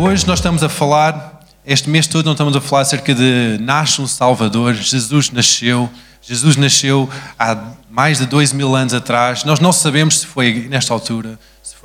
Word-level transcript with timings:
Hoje 0.00 0.24
nós 0.28 0.38
estamos 0.38 0.62
a 0.62 0.68
falar, 0.68 1.42
este 1.66 1.90
mês 1.90 2.06
todo, 2.06 2.24
não 2.24 2.30
estamos 2.30 2.54
a 2.54 2.60
falar 2.60 2.82
acerca 2.82 3.12
de 3.12 3.58
nasce 3.60 4.00
um 4.00 4.06
Salvador, 4.06 4.72
Jesus 4.72 5.32
nasceu, 5.32 5.90
Jesus 6.22 6.54
nasceu 6.54 7.10
há 7.36 7.58
mais 7.90 8.18
de 8.18 8.26
dois 8.26 8.52
mil 8.52 8.76
anos 8.76 8.94
atrás. 8.94 9.42
Nós 9.42 9.58
não 9.58 9.72
sabemos 9.72 10.20
se 10.20 10.26
foi 10.26 10.68
nesta 10.70 10.94
altura. 10.94 11.36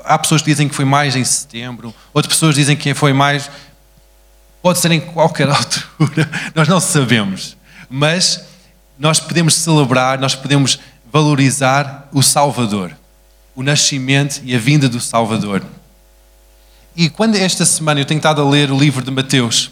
Há 0.06 0.20
pessoas 0.20 0.44
que 0.44 0.52
dizem 0.52 0.70
que 0.70 0.76
foi 0.76 0.86
mais 0.86 1.16
em 1.16 1.24
setembro, 1.24 1.92
outras 2.14 2.32
pessoas 2.36 2.54
dizem 2.54 2.78
que 2.78 2.94
foi 2.94 3.14
mais. 3.14 3.50
Pode 4.62 4.78
ser 4.78 4.92
em 4.92 5.00
qualquer 5.00 5.50
altura, 5.50 6.30
nós 6.54 6.68
não 6.68 6.80
sabemos. 6.80 7.58
Mas 7.90 8.44
nós 9.00 9.20
podemos 9.20 9.56
celebrar, 9.56 10.20
nós 10.20 10.36
podemos 10.36 10.78
valorizar 11.12 12.08
o 12.14 12.22
Salvador, 12.22 12.96
o 13.56 13.64
nascimento 13.64 14.40
e 14.44 14.56
a 14.56 14.60
vinda 14.60 14.88
do 14.88 15.02
Salvador. 15.02 15.64
E 16.96 17.10
quando 17.10 17.36
esta 17.36 17.66
semana 17.66 18.00
eu 18.00 18.06
tenho 18.06 18.20
estado 18.20 18.42
a 18.42 18.50
ler 18.50 18.72
o 18.72 18.78
livro 18.78 19.04
de 19.04 19.10
Mateus, 19.10 19.72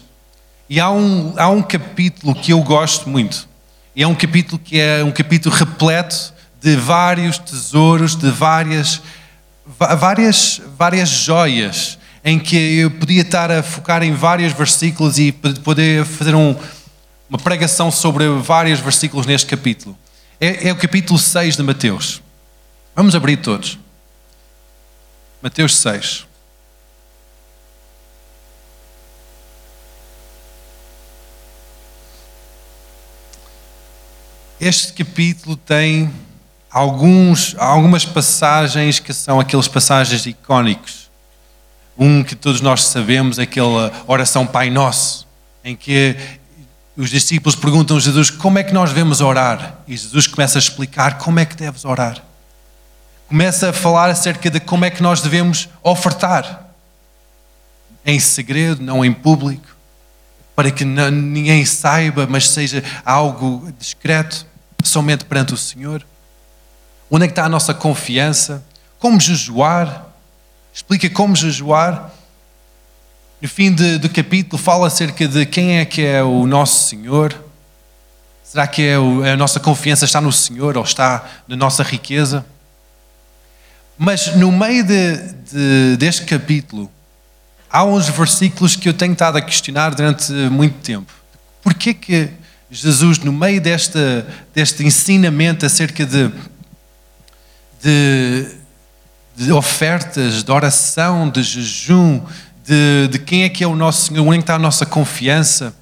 e 0.68 0.80
há 0.80 0.90
um, 0.90 1.34
há 1.36 1.48
um 1.48 1.62
capítulo 1.62 2.34
que 2.34 2.52
eu 2.52 2.60
gosto 2.62 3.08
muito. 3.08 3.46
E 3.94 4.02
é 4.02 4.06
um 4.06 4.14
capítulo 4.14 4.58
que 4.58 4.80
é 4.80 5.04
um 5.04 5.12
capítulo 5.12 5.54
repleto 5.54 6.32
de 6.60 6.76
vários 6.76 7.38
tesouros, 7.38 8.16
de 8.16 8.30
várias, 8.30 9.02
várias, 9.66 10.60
várias 10.78 11.08
joias, 11.08 11.98
em 12.24 12.38
que 12.38 12.56
eu 12.56 12.90
podia 12.90 13.22
estar 13.22 13.50
a 13.50 13.62
focar 13.62 14.02
em 14.02 14.14
vários 14.14 14.52
versículos 14.52 15.18
e 15.18 15.30
poder 15.30 16.04
fazer 16.04 16.34
um, 16.34 16.56
uma 17.28 17.38
pregação 17.38 17.90
sobre 17.90 18.28
vários 18.40 18.80
versículos 18.80 19.26
neste 19.26 19.46
capítulo. 19.46 19.96
É, 20.40 20.68
é 20.68 20.72
o 20.72 20.76
capítulo 20.76 21.18
6 21.18 21.56
de 21.56 21.62
Mateus. 21.62 22.22
Vamos 22.96 23.14
abrir 23.14 23.36
todos. 23.36 23.78
Mateus 25.42 25.76
6. 25.76 26.31
Este 34.64 34.92
capítulo 34.92 35.56
tem 35.56 36.08
alguns, 36.70 37.56
algumas 37.58 38.04
passagens 38.04 39.00
que 39.00 39.12
são 39.12 39.40
aqueles 39.40 39.66
passagens 39.66 40.24
icónicos. 40.24 41.10
Um 41.98 42.22
que 42.22 42.36
todos 42.36 42.60
nós 42.60 42.84
sabemos, 42.84 43.40
aquela 43.40 43.92
oração 44.06 44.46
Pai 44.46 44.70
Nosso, 44.70 45.26
em 45.64 45.74
que 45.74 46.16
os 46.96 47.10
discípulos 47.10 47.56
perguntam 47.56 47.96
a 47.96 48.00
Jesus 48.00 48.30
como 48.30 48.56
é 48.56 48.62
que 48.62 48.72
nós 48.72 48.90
devemos 48.90 49.20
orar. 49.20 49.80
E 49.88 49.96
Jesus 49.96 50.28
começa 50.28 50.58
a 50.58 50.60
explicar 50.60 51.18
como 51.18 51.40
é 51.40 51.44
que 51.44 51.56
deves 51.56 51.84
orar. 51.84 52.22
Começa 53.26 53.70
a 53.70 53.72
falar 53.72 54.10
acerca 54.10 54.48
de 54.48 54.60
como 54.60 54.84
é 54.84 54.90
que 54.90 55.02
nós 55.02 55.20
devemos 55.20 55.68
ofertar. 55.82 56.68
Em 58.06 58.20
segredo, 58.20 58.80
não 58.80 59.04
em 59.04 59.12
público. 59.12 59.66
Para 60.54 60.70
que 60.70 60.84
ninguém 60.84 61.64
saiba, 61.64 62.28
mas 62.28 62.48
seja 62.48 62.84
algo 63.04 63.72
discreto 63.76 64.51
somente 64.88 65.24
perante 65.24 65.54
o 65.54 65.56
Senhor? 65.56 66.04
Onde 67.10 67.24
é 67.24 67.28
que 67.28 67.32
está 67.32 67.44
a 67.44 67.48
nossa 67.48 67.74
confiança? 67.74 68.64
Como 68.98 69.20
jejuar? 69.20 70.06
Explica 70.72 71.10
como 71.10 71.36
jejuar. 71.36 72.10
No 73.40 73.48
fim 73.48 73.72
de, 73.72 73.98
do 73.98 74.08
capítulo 74.08 74.60
fala 74.60 74.86
acerca 74.86 75.26
de 75.26 75.44
quem 75.44 75.78
é 75.78 75.84
que 75.84 76.02
é 76.02 76.22
o 76.22 76.46
nosso 76.46 76.88
Senhor. 76.88 77.34
Será 78.44 78.66
que 78.66 78.82
é 78.82 78.98
o, 78.98 79.24
a 79.24 79.36
nossa 79.36 79.58
confiança 79.58 80.04
está 80.04 80.20
no 80.20 80.32
Senhor 80.32 80.76
ou 80.76 80.84
está 80.84 81.24
na 81.48 81.56
nossa 81.56 81.82
riqueza? 81.82 82.46
Mas 83.98 84.34
no 84.36 84.50
meio 84.50 84.84
de, 84.84 85.16
de, 85.50 85.96
deste 85.96 86.24
capítulo, 86.24 86.90
há 87.70 87.84
uns 87.84 88.08
versículos 88.08 88.76
que 88.76 88.88
eu 88.88 88.94
tenho 88.94 89.12
estado 89.12 89.36
a 89.36 89.42
questionar 89.42 89.94
durante 89.94 90.32
muito 90.32 90.78
tempo. 90.78 91.12
Porquê 91.62 91.94
que 91.94 92.30
Jesus, 92.72 93.18
no 93.18 93.30
meio 93.30 93.60
desta, 93.60 94.26
deste 94.54 94.82
ensinamento 94.82 95.66
acerca 95.66 96.06
de, 96.06 96.32
de, 97.82 98.46
de, 99.36 99.52
ofertas, 99.52 100.42
de 100.42 100.50
oração, 100.50 101.28
de 101.28 101.42
jejum, 101.42 102.22
de, 102.64 103.08
de 103.08 103.18
quem 103.18 103.42
é 103.42 103.50
que 103.50 103.62
é 103.62 103.66
o 103.66 103.76
nosso 103.76 104.06
Senhor, 104.06 104.26
onde 104.26 104.38
é 104.38 104.40
está 104.40 104.54
a 104.54 104.58
nossa 104.58 104.86
confiança, 104.86 105.76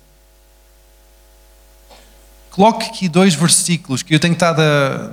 coloque 2.51 2.87
aqui 2.87 3.09
dois 3.09 3.35
versículos 3.35 4.03
que 4.03 4.13
eu 4.13 4.19
tenho 4.19 4.33
estado 4.33 4.61
a, 4.61 5.13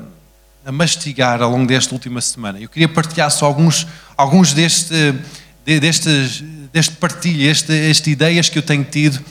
a 0.65 0.71
mastigar 0.71 1.44
ao 1.44 1.51
longo 1.51 1.67
desta 1.67 1.94
última 1.94 2.21
semana. 2.21 2.59
Eu 2.59 2.69
queria 2.69 2.89
partilhar 2.89 3.29
só 3.29 3.45
alguns, 3.45 3.85
alguns 4.17 4.51
deste, 4.51 5.13
destes, 5.63 6.44
deste 6.73 6.95
partilho, 6.95 7.47
este, 7.47 7.71
estas 7.71 8.07
ideias 8.07 8.49
que 8.49 8.57
eu 8.57 8.63
tenho 8.63 8.83
tido 8.83 9.23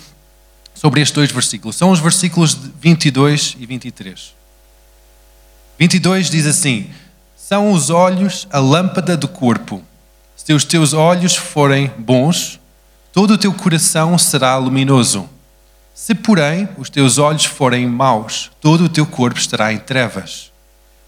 sobre 0.77 1.01
estes 1.01 1.15
dois 1.15 1.33
versículos. 1.33 1.75
São 1.75 1.91
os 1.91 1.99
versículos 1.99 2.55
22 2.55 3.57
e 3.59 3.67
23. 3.67 4.35
22 5.79 6.31
diz 6.31 6.47
assim: 6.47 6.91
São 7.35 7.73
os 7.73 7.89
olhos 7.89 8.47
a 8.53 8.59
lâmpada 8.59 9.17
do 9.17 9.27
corpo. 9.27 9.83
Se 10.37 10.53
os 10.53 10.65
teus 10.65 10.93
olhos 10.93 11.35
forem 11.35 11.91
bons, 11.99 12.61
todo 13.13 13.33
o 13.33 13.39
teu 13.39 13.53
coração 13.53 14.17
será 14.19 14.57
luminoso. 14.59 15.29
Se, 15.95 16.15
porém, 16.15 16.69
os 16.77 16.91
teus 16.91 17.17
olhos 17.17 17.47
forem 17.47 17.87
maus, 17.87 18.51
todo 18.61 18.85
o 18.85 18.89
teu 18.89 19.07
corpo 19.07 19.41
estará 19.41 19.73
em 19.73 19.79
trevas. 19.79 20.53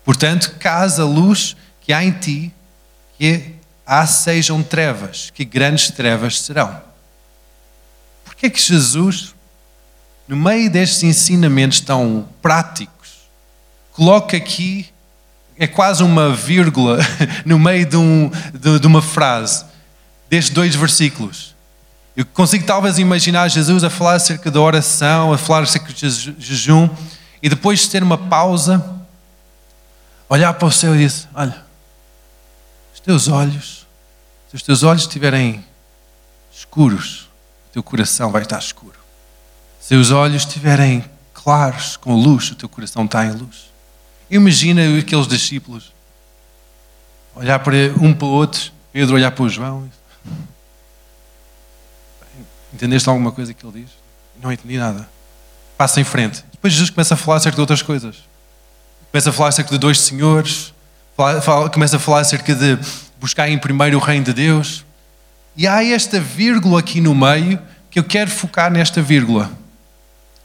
Portanto, 0.03 0.57
caso 0.59 1.03
a 1.03 1.05
luz 1.05 1.55
que 1.83 1.93
há 1.93 2.03
em 2.03 2.13
ti, 2.13 2.53
que 3.19 3.55
há 3.87 4.07
sejam 4.07 4.63
trevas, 4.63 5.31
que 5.31 5.45
grandes 5.45 5.91
trevas 5.91 6.41
serão. 6.41 6.81
Por 8.25 8.35
é 8.43 8.49
que 8.49 8.61
Jesus 8.61 9.35
no 10.29 10.37
meio 10.37 10.71
destes 10.71 11.03
ensinamentos 11.03 11.81
tão 11.81 12.29
práticos, 12.43 13.31
coloca 13.93 14.37
aqui, 14.37 14.87
é 15.57 15.67
quase 15.67 16.03
uma 16.03 16.35
vírgula 16.35 16.99
no 17.47 17.59
meio 17.59 17.87
de, 17.87 17.97
um, 17.97 18.31
de, 18.53 18.79
de 18.79 18.87
uma 18.87 19.01
frase, 19.01 19.65
destes 20.29 20.55
dois 20.55 20.75
versículos. 20.75 21.57
Eu 22.15 22.27
consigo 22.27 22.67
talvez 22.67 22.99
imaginar 22.99 23.49
Jesus 23.49 23.83
a 23.83 23.89
falar 23.89 24.15
acerca 24.15 24.51
da 24.51 24.61
oração, 24.61 25.33
a 25.33 25.39
falar 25.39 25.63
acerca 25.63 25.93
de 25.93 26.11
jejum, 26.39 26.91
e 27.43 27.49
depois 27.49 27.81
de 27.81 27.91
ter 27.91 28.03
uma 28.03 28.19
pausa, 28.19 28.85
olhar 30.29 30.53
para 30.55 30.69
o 30.69 30.73
céu 30.73 30.95
e 30.95 30.99
dizer: 30.99 31.29
Olha, 31.35 31.65
os 32.93 33.01
teus 33.01 33.29
olhos, 33.29 33.87
se 34.51 34.57
os 34.57 34.63
teus 34.63 34.83
olhos 34.83 35.03
estiverem 35.03 35.65
escuros, 36.53 37.29
o 37.69 37.73
teu 37.73 37.83
coração 37.83 38.31
vai 38.31 38.43
estar 38.43 38.59
escuro. 38.59 38.98
Se 39.81 39.95
os 39.95 40.11
olhos 40.11 40.43
estiverem 40.43 41.05
claros, 41.33 41.97
com 41.97 42.15
luz, 42.15 42.51
o 42.51 42.55
teu 42.55 42.69
coração 42.69 43.05
está 43.05 43.25
em 43.25 43.33
luz. 43.33 43.71
Imagina 44.31 44.83
aqueles 44.99 45.27
discípulos 45.27 45.93
olhar 47.35 47.59
para 47.61 47.77
um 48.01 48.13
para 48.13 48.27
o 48.27 48.31
outro, 48.31 48.73
Pedro 48.93 49.15
olhar 49.15 49.31
para 49.31 49.45
o 49.45 49.49
João. 49.49 49.89
Entendeste 52.75 53.09
alguma 53.09 53.33
coisa 53.33 53.55
que 53.55 53.65
ele 53.65 53.81
diz? 53.81 53.91
Não 54.43 54.53
entendi 54.53 54.77
nada. 54.77 55.09
Passa 55.77 56.01
em 56.01 56.05
frente. 56.05 56.45
Depois 56.53 56.73
Jesus 56.73 56.91
começa 56.91 57.15
a 57.15 57.17
falar 57.17 57.39
acerca 57.39 57.55
de 57.55 57.61
outras 57.61 57.81
coisas. 57.81 58.17
Começa 59.11 59.31
a 59.31 59.33
falar 59.33 59.49
acerca 59.49 59.71
de 59.71 59.79
dois 59.79 60.01
senhores. 60.01 60.75
Começa 61.73 61.97
a 61.97 62.01
falar 62.01 62.21
acerca 62.21 62.55
de 62.55 62.79
buscar 63.19 63.49
em 63.49 63.59
primeiro 63.59 63.97
o 63.97 64.01
reino 64.01 64.27
de 64.27 64.33
Deus. 64.33 64.85
E 65.57 65.67
há 65.67 65.83
esta 65.83 66.21
vírgula 66.21 66.81
aqui 66.81 67.01
no 67.01 67.15
meio 67.15 67.59
que 67.91 67.99
eu 67.99 68.05
quero 68.05 68.31
focar 68.31 68.71
nesta 68.71 69.01
vírgula 69.01 69.51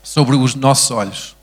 sobre 0.04 0.36
os 0.36 0.54
nossos 0.54 0.92
olhos. 0.92 1.36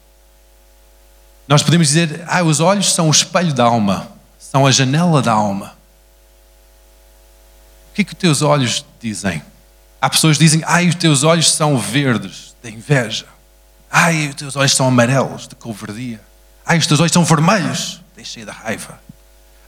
Nós 1.48 1.62
podemos 1.62 1.88
dizer, 1.88 2.22
ah, 2.28 2.42
os 2.44 2.60
olhos 2.60 2.92
são 2.92 3.08
o 3.08 3.10
espelho 3.10 3.52
da 3.52 3.64
alma, 3.64 4.06
são 4.38 4.66
a 4.66 4.70
janela 4.70 5.20
da 5.20 5.32
alma. 5.32 5.74
O 7.90 7.94
que 7.94 8.02
é 8.02 8.04
que 8.04 8.12
os 8.12 8.18
teus 8.18 8.42
olhos 8.42 8.84
dizem? 9.00 9.42
Há 10.00 10.08
pessoas 10.08 10.38
que 10.38 10.44
dizem, 10.44 10.62
ai, 10.64 10.86
os 10.86 10.94
teus 10.94 11.24
olhos 11.24 11.50
são 11.50 11.76
verdes, 11.76 12.54
da 12.62 12.70
inveja. 12.70 13.26
Ai, 13.90 14.28
os 14.28 14.36
teus 14.36 14.54
olhos 14.54 14.76
são 14.76 14.86
amarelos, 14.86 15.48
de 15.48 15.56
covardia. 15.56 16.20
Ai, 16.64 16.78
os 16.78 16.86
teus 16.86 17.00
olhos 17.00 17.12
são 17.12 17.24
vermelhos, 17.24 18.00
deixei 18.14 18.44
da 18.44 18.52
raiva. 18.52 19.00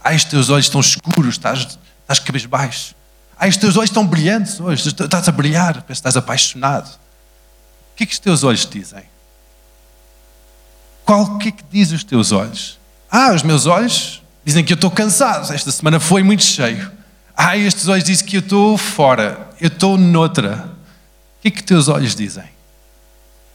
Ai, 0.04 0.14
os 0.14 0.24
teus 0.24 0.50
olhos 0.50 0.66
estão 0.66 0.80
escuros, 0.80 1.34
estás, 1.34 1.78
estás 2.02 2.18
cabisbaixo. 2.20 2.94
Ai, 3.36 3.48
os 3.48 3.56
teus 3.56 3.76
olhos 3.76 3.90
estão 3.90 4.06
brilhantes 4.06 4.60
hoje, 4.60 4.88
estás 4.88 5.28
a 5.28 5.32
brilhar, 5.32 5.72
parece 5.72 5.86
que 5.86 5.92
estás 5.92 6.16
apaixonado. 6.16 6.88
Que 8.02 8.04
é 8.04 8.06
que 8.06 8.14
os 8.14 8.18
teus 8.18 8.42
olhos 8.42 8.66
dizem? 8.66 9.04
Qual 11.04 11.22
o 11.22 11.38
que 11.38 11.50
é 11.50 11.52
que 11.52 11.62
dizem 11.70 11.94
os 11.94 12.02
teus 12.02 12.32
olhos? 12.32 12.76
Ah, 13.08 13.32
os 13.32 13.44
meus 13.44 13.66
olhos 13.66 14.20
dizem 14.44 14.64
que 14.64 14.72
eu 14.72 14.74
estou 14.74 14.90
cansado, 14.90 15.52
esta 15.52 15.70
semana 15.70 16.00
foi 16.00 16.24
muito 16.24 16.42
cheio. 16.42 16.90
Ah, 17.36 17.56
estes 17.56 17.86
olhos 17.86 18.02
dizem 18.02 18.26
que 18.26 18.38
eu 18.38 18.40
estou 18.40 18.76
fora, 18.76 19.48
eu 19.60 19.68
estou 19.68 19.96
noutra. 19.96 20.68
O 21.38 21.42
que 21.42 21.48
é 21.48 21.50
que 21.52 21.60
os 21.60 21.64
teus 21.64 21.86
olhos 21.86 22.16
dizem? 22.16 22.42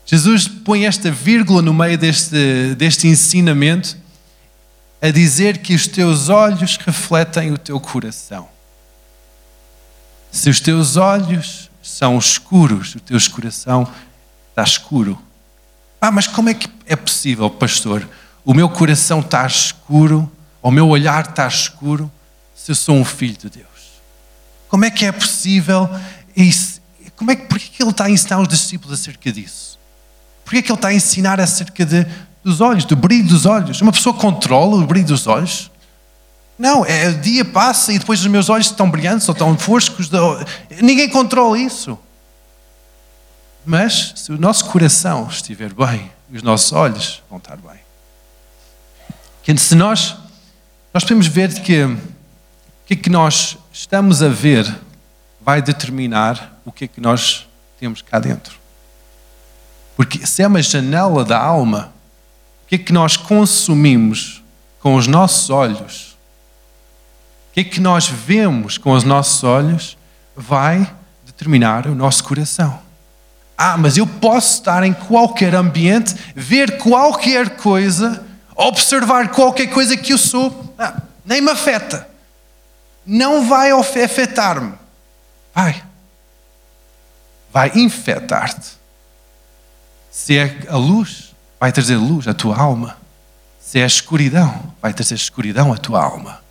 Jesus 0.05 0.47
põe 0.47 0.85
esta 0.85 1.11
vírgula 1.11 1.61
no 1.61 1.73
meio 1.73 1.97
deste, 1.97 2.73
deste 2.77 3.05
ensinamento 3.05 3.97
a 5.01 5.09
dizer 5.09 5.57
que 5.57 5.75
os 5.75 5.88
teus 5.88 6.29
olhos 6.29 6.77
refletem 6.77 7.51
o 7.51 7.57
teu 7.57 7.81
coração. 7.81 8.47
Se 10.31 10.50
os 10.50 10.61
teus 10.61 10.95
olhos 10.95 11.69
são 11.83 12.17
escuros, 12.17 12.95
o 12.95 13.01
teu 13.01 13.17
coração 13.29 13.91
está 14.57 14.63
escuro. 14.63 15.21
Ah, 16.01 16.12
mas 16.12 16.25
como 16.25 16.50
é 16.50 16.54
que 16.56 16.68
é 16.88 16.95
possível, 16.95 17.48
pastor? 17.48 18.07
O 18.44 18.56
meu 18.56 18.68
coração 18.68 19.19
está 19.19 19.45
escuro, 19.45 20.31
o 20.63 20.71
meu 20.71 20.88
olhar 20.88 21.30
está 21.30 21.48
escuro, 21.48 22.12
se 22.56 22.71
eu 22.71 22.75
sou 22.75 22.95
um 22.95 23.06
filho 23.06 23.38
de 23.38 23.50
Deus. 23.51 23.68
Como 24.68 24.83
é 24.83 24.89
que 24.89 25.06
é 25.06 25.12
possível 25.12 25.88
isso? 26.36 26.81
Como 27.15 27.30
é 27.30 27.36
que, 27.36 27.45
por 27.45 27.59
que 27.59 27.81
ele 27.81 27.92
está 27.92 28.06
a 28.06 28.09
ensinar 28.09 28.39
os 28.39 28.48
discípulos 28.48 29.00
acerca 29.00 29.31
disso? 29.31 29.77
Por 30.44 30.51
que 30.51 30.57
ele 30.57 30.74
está 30.74 30.88
a 30.88 30.94
ensinar 30.94 31.39
acerca 31.39 31.86
de, 31.86 32.07
dos 32.44 32.60
olhos, 32.60 32.86
do 32.86 32.95
brilho 32.95 33.27
dos 33.27 33.45
olhos? 33.45 33.80
Uma 33.81 33.92
pessoa 33.92 34.15
controla 34.15 34.77
o 34.77 34.88
brilho 34.88 35.06
dos 35.06 35.27
olhos? 35.27 35.69
Não, 36.57 36.83
é, 36.83 37.10
o 37.10 37.19
dia 37.19 37.45
passa 37.45 37.94
e 37.94 38.00
depois 38.00 38.19
os 38.21 38.27
meus 38.27 38.50
olhos 38.50 38.68
estão 38.68 38.89
brilhantes 38.89 39.30
ou 39.30 39.33
estão 39.33 39.56
foscos. 39.56 40.10
Ninguém 40.81 41.10
controla 41.10 41.60
isso. 41.60 42.00
Mas 43.69 44.13
se 44.15 44.31
o 44.31 44.37
nosso 44.37 44.63
coração 44.67 45.27
estiver 45.27 45.73
bem, 45.73 46.09
os 46.31 46.41
nossos 46.41 46.71
olhos 46.71 47.21
vão 47.29 47.37
estar 47.37 47.57
bem. 47.57 47.77
Que 49.43 49.57
se 49.57 49.75
nós, 49.75 50.15
nós 50.93 51.03
podemos 51.03 51.27
ver 51.27 51.53
que 51.61 51.83
o 51.83 51.99
que 52.85 52.93
é 52.93 52.95
que 52.95 53.09
nós 53.09 53.57
estamos 53.73 54.23
a 54.23 54.29
ver 54.29 54.73
vai 55.41 55.61
determinar 55.61 56.57
o 56.63 56.71
que 56.71 56.85
é 56.85 56.87
que 56.87 57.01
nós 57.01 57.45
temos 57.77 58.01
cá 58.01 58.19
dentro. 58.19 58.57
Porque 59.97 60.25
se 60.25 60.41
é 60.41 60.47
uma 60.47 60.61
janela 60.61 61.25
da 61.25 61.37
alma, 61.37 61.91
o 62.63 62.69
que 62.69 62.75
é 62.75 62.77
que 62.77 62.93
nós 62.93 63.17
consumimos 63.17 64.41
com 64.79 64.95
os 64.95 65.07
nossos 65.07 65.49
olhos, 65.49 66.17
o 67.51 67.53
que 67.53 67.59
é 67.59 67.63
que 67.65 67.81
nós 67.81 68.07
vemos 68.07 68.77
com 68.77 68.93
os 68.93 69.03
nossos 69.03 69.43
olhos, 69.43 69.97
vai 70.37 70.89
determinar 71.25 71.85
o 71.85 71.93
nosso 71.93 72.23
coração. 72.23 72.87
Ah, 73.57 73.75
mas 73.75 73.98
eu 73.98 74.06
posso 74.06 74.54
estar 74.54 74.83
em 74.83 74.94
qualquer 74.94 75.56
ambiente, 75.56 76.15
ver 76.36 76.77
qualquer 76.77 77.57
coisa, 77.57 78.24
observar 78.56 79.30
qualquer 79.30 79.68
coisa 79.68 79.98
que 79.98 80.13
eu 80.13 80.18
sou, 80.18 80.75
ah, 80.77 81.01
nem 81.25 81.42
me 81.42 81.50
afeta. 81.50 82.07
Não 83.04 83.48
vai 83.48 83.71
afetar-me. 83.71 84.74
Vai. 85.56 85.83
Vai 87.51 87.71
infectar-te. 87.74 88.77
Se 90.12 90.38
é 90.38 90.68
a 90.69 90.77
luz, 90.77 91.33
vai 91.60 91.71
trazer 91.71 91.95
luz 91.95 92.27
à 92.27 92.33
tua 92.33 92.56
alma. 92.56 92.98
Se 93.60 93.80
é 93.80 93.83
a 93.83 93.88
escuridão, 93.88 94.74
vai 94.81 94.94
trazer 94.94 95.15
escuridão 95.15 95.74
à 95.74 95.77
tua 95.77 96.03
alma. 96.03 96.42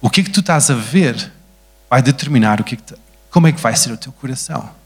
O 0.00 0.10
que 0.10 0.20
é 0.20 0.24
que 0.24 0.30
tu 0.30 0.40
estás 0.40 0.70
a 0.70 0.74
ver 0.74 1.32
vai 1.88 2.02
determinar 2.02 2.60
o 2.60 2.64
que, 2.64 2.74
é 2.74 2.78
que 2.78 2.94
como 3.30 3.46
é 3.46 3.52
que 3.52 3.60
vai 3.60 3.74
ser 3.74 3.92
o 3.92 3.96
teu 3.96 4.12
coração. 4.12 4.81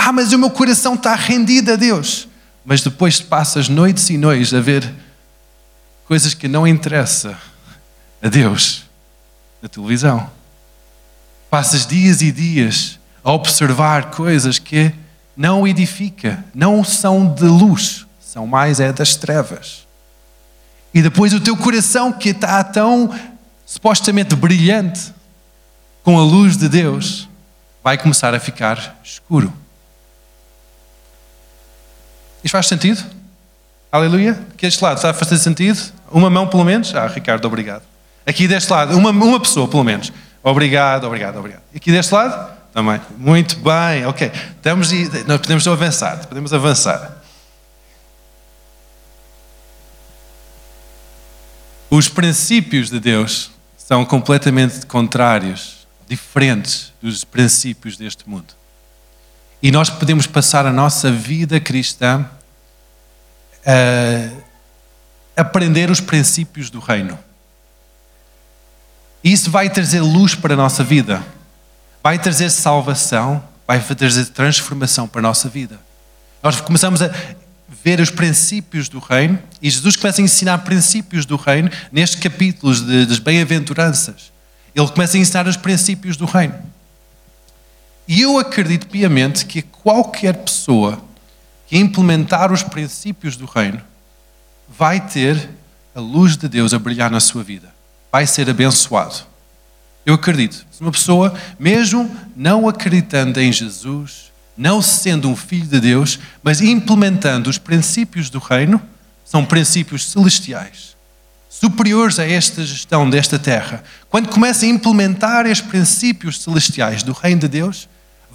Ah, 0.00 0.12
mas 0.12 0.32
o 0.32 0.38
meu 0.38 0.48
coração 0.48 0.94
está 0.94 1.16
rendido 1.16 1.72
a 1.72 1.76
Deus. 1.76 2.28
Mas 2.64 2.82
depois 2.82 3.20
passas 3.20 3.68
noites 3.68 4.08
e 4.10 4.16
noites 4.16 4.54
a 4.54 4.60
ver 4.60 4.88
coisas 6.06 6.34
que 6.34 6.46
não 6.46 6.68
interessam 6.68 7.36
a 8.22 8.28
Deus 8.28 8.84
na 9.60 9.68
televisão. 9.68 10.30
Passas 11.50 11.84
dias 11.84 12.22
e 12.22 12.30
dias 12.30 13.00
a 13.24 13.32
observar 13.32 14.12
coisas 14.12 14.60
que 14.60 14.94
não 15.36 15.66
edifica, 15.66 16.44
não 16.54 16.84
são 16.84 17.34
de 17.34 17.44
luz, 17.44 18.06
são 18.20 18.46
mais 18.46 18.78
é 18.78 18.92
das 18.92 19.16
trevas. 19.16 19.84
E 20.94 21.02
depois 21.02 21.34
o 21.34 21.40
teu 21.40 21.56
coração 21.56 22.12
que 22.12 22.28
está 22.28 22.62
tão 22.62 23.12
supostamente 23.66 24.36
brilhante 24.36 25.12
com 26.04 26.16
a 26.16 26.22
luz 26.22 26.56
de 26.56 26.68
Deus 26.68 27.28
vai 27.82 27.98
começar 27.98 28.32
a 28.32 28.38
ficar 28.38 28.96
escuro. 29.02 29.52
Isto 32.42 32.52
faz 32.52 32.66
sentido? 32.66 33.04
Aleluia? 33.90 34.32
Aqui 34.52 34.66
deste 34.66 34.82
lado 34.82 34.96
está 34.96 35.10
a 35.10 35.14
fazer 35.14 35.38
sentido? 35.38 35.80
Uma 36.10 36.28
mão 36.28 36.46
pelo 36.46 36.64
menos? 36.64 36.94
Ah, 36.94 37.06
Ricardo, 37.06 37.44
obrigado. 37.46 37.82
Aqui 38.26 38.46
deste 38.46 38.70
lado, 38.70 38.96
uma, 38.96 39.10
uma 39.10 39.40
pessoa 39.40 39.66
pelo 39.66 39.82
menos. 39.82 40.12
Obrigado, 40.42 41.04
obrigado, 41.04 41.38
obrigado. 41.38 41.62
Aqui 41.74 41.90
deste 41.90 42.12
lado? 42.12 42.56
Também. 42.72 43.00
Muito 43.16 43.56
bem, 43.56 44.06
ok. 44.06 44.30
Estamos, 44.56 44.90
nós 45.26 45.40
podemos 45.40 45.66
avançar, 45.66 46.26
podemos 46.26 46.52
avançar. 46.52 47.18
Os 51.90 52.08
princípios 52.08 52.90
de 52.90 53.00
Deus 53.00 53.50
são 53.78 54.04
completamente 54.04 54.84
contrários, 54.84 55.86
diferentes 56.06 56.92
dos 57.00 57.24
princípios 57.24 57.96
deste 57.96 58.28
mundo. 58.28 58.57
E 59.62 59.70
nós 59.72 59.90
podemos 59.90 60.26
passar 60.26 60.66
a 60.66 60.72
nossa 60.72 61.10
vida 61.10 61.58
cristã 61.58 62.24
a 65.36 65.40
aprender 65.40 65.90
os 65.90 66.00
princípios 66.00 66.70
do 66.70 66.78
reino. 66.78 67.18
Isso 69.22 69.50
vai 69.50 69.68
trazer 69.68 70.00
luz 70.00 70.34
para 70.34 70.54
a 70.54 70.56
nossa 70.56 70.84
vida, 70.84 71.22
vai 72.02 72.18
trazer 72.18 72.50
salvação, 72.50 73.42
vai 73.66 73.80
trazer 73.80 74.26
transformação 74.26 75.08
para 75.08 75.20
a 75.20 75.22
nossa 75.22 75.48
vida. 75.48 75.78
Nós 76.42 76.60
começamos 76.60 77.02
a 77.02 77.10
ver 77.82 78.00
os 78.00 78.10
princípios 78.10 78.88
do 78.88 78.98
reino 78.98 79.38
e 79.60 79.68
Jesus 79.68 79.96
começa 79.96 80.22
a 80.22 80.24
ensinar 80.24 80.58
princípios 80.58 81.26
do 81.26 81.36
reino 81.36 81.70
nestes 81.92 82.20
capítulos 82.20 82.80
das 82.80 83.18
bem-aventuranças. 83.18 84.32
Ele 84.74 84.88
começa 84.88 85.16
a 85.16 85.20
ensinar 85.20 85.46
os 85.48 85.56
princípios 85.56 86.16
do 86.16 86.24
reino. 86.24 86.54
E 88.08 88.22
eu 88.22 88.38
acredito 88.38 88.86
piamente 88.86 89.44
que 89.44 89.60
qualquer 89.60 90.34
pessoa 90.38 90.98
que 91.66 91.76
implementar 91.76 92.50
os 92.50 92.62
princípios 92.62 93.36
do 93.36 93.44
reino 93.44 93.82
vai 94.66 94.98
ter 95.06 95.50
a 95.94 96.00
luz 96.00 96.34
de 96.34 96.48
Deus 96.48 96.72
a 96.72 96.78
brilhar 96.78 97.10
na 97.10 97.20
sua 97.20 97.42
vida. 97.42 97.68
Vai 98.10 98.26
ser 98.26 98.48
abençoado. 98.48 99.26
Eu 100.06 100.14
acredito. 100.14 100.64
Se 100.70 100.80
uma 100.80 100.90
pessoa, 100.90 101.34
mesmo 101.58 102.10
não 102.34 102.66
acreditando 102.66 103.38
em 103.40 103.52
Jesus, 103.52 104.32
não 104.56 104.80
sendo 104.80 105.28
um 105.28 105.36
filho 105.36 105.66
de 105.66 105.78
Deus, 105.78 106.18
mas 106.42 106.62
implementando 106.62 107.50
os 107.50 107.58
princípios 107.58 108.30
do 108.30 108.38
reino, 108.38 108.80
são 109.22 109.44
princípios 109.44 110.08
celestiais, 110.08 110.96
superiores 111.50 112.18
a 112.18 112.26
esta 112.26 112.64
gestão 112.64 113.10
desta 113.10 113.38
terra. 113.38 113.84
Quando 114.08 114.30
começa 114.30 114.64
a 114.64 114.68
implementar 114.68 115.44
estes 115.44 115.68
princípios 115.68 116.40
celestiais 116.40 117.02
do 117.02 117.12
reino 117.12 117.42
de 117.42 117.48
Deus, 117.48 117.86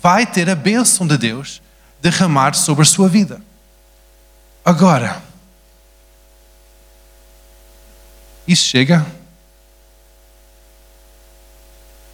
vai 0.03 0.25
ter 0.25 0.49
a 0.49 0.55
bênção 0.55 1.07
de 1.07 1.17
Deus 1.17 1.61
derramar 2.01 2.53
sobre 2.55 2.81
a 2.81 2.85
sua 2.85 3.07
vida. 3.07 3.41
Agora, 4.65 5.23
isso 8.45 8.65
chega? 8.65 9.05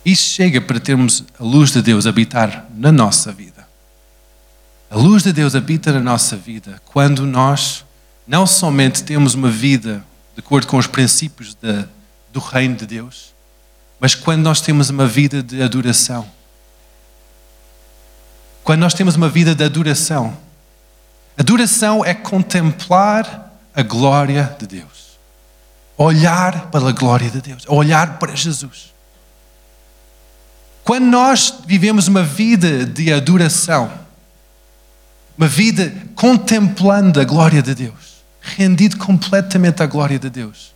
Isso 0.06 0.22
chega 0.22 0.62
para 0.62 0.80
termos 0.80 1.24
a 1.40 1.44
luz 1.44 1.72
de 1.72 1.82
Deus 1.82 2.06
habitar 2.06 2.68
na 2.76 2.92
nossa 2.92 3.32
vida. 3.32 3.68
A 4.92 4.96
luz 4.96 5.24
de 5.24 5.34
Deus 5.34 5.56
habita 5.56 5.92
na 5.92 6.00
nossa 6.00 6.38
vida 6.38 6.80
quando 6.86 7.26
nós 7.26 7.84
não 8.28 8.46
somente 8.46 9.04
temos 9.04 9.34
uma 9.34 9.50
vida 9.50 10.06
de 10.36 10.42
acordo 10.42 10.68
com 10.68 10.78
os 10.78 10.86
princípios 10.86 11.56
de, 11.56 11.86
do 12.32 12.40
reino 12.40 12.76
de 12.76 12.86
Deus, 12.86 13.34
mas 14.00 14.14
quando 14.14 14.44
nós 14.44 14.62
temos 14.62 14.92
uma 14.92 15.08
vida 15.08 15.42
de 15.42 15.62
adoração 15.62 16.39
quando 18.70 18.82
nós 18.82 18.94
temos 18.94 19.16
uma 19.16 19.28
vida 19.28 19.56
de 19.56 19.64
adoração. 19.64 20.38
Adoração 21.36 22.06
é 22.06 22.14
contemplar 22.14 23.52
a 23.74 23.82
glória 23.82 24.56
de 24.60 24.68
Deus. 24.68 25.18
Olhar 25.98 26.68
para 26.68 26.88
a 26.88 26.92
glória 26.92 27.32
de 27.32 27.42
Deus. 27.42 27.64
Olhar 27.68 28.20
para 28.20 28.36
Jesus. 28.36 28.94
Quando 30.84 31.06
nós 31.06 31.52
vivemos 31.66 32.08
uma 32.08 32.22
vida 32.22 32.86
de 32.86 33.12
adoração, 33.12 33.92
uma 35.36 35.48
vida 35.48 35.92
contemplando 36.14 37.20
a 37.20 37.24
glória 37.24 37.64
de 37.64 37.74
Deus, 37.74 38.24
rendido 38.40 38.98
completamente 38.98 39.82
à 39.82 39.88
glória 39.88 40.20
de 40.20 40.30
Deus, 40.30 40.76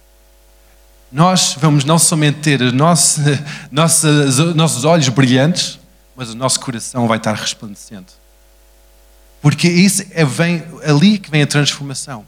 nós 1.12 1.55
vamos 1.59 1.85
não 1.85 2.00
somente 2.00 2.39
ter 2.39 2.59
os 2.65 2.73
nossos, 2.73 4.55
nossos 4.55 4.83
olhos 4.83 5.09
brilhantes, 5.09 5.77
mas 6.15 6.29
o 6.29 6.36
nosso 6.36 6.60
coração 6.60 7.08
vai 7.08 7.17
estar 7.17 7.34
resplandecendo. 7.34 8.08
Porque 9.41 9.67
isso 9.67 10.05
é 10.12 10.24
vem, 10.24 10.63
ali 10.86 11.17
que 11.17 11.29
vem 11.29 11.41
a 11.41 11.48
transformação. 11.48 12.25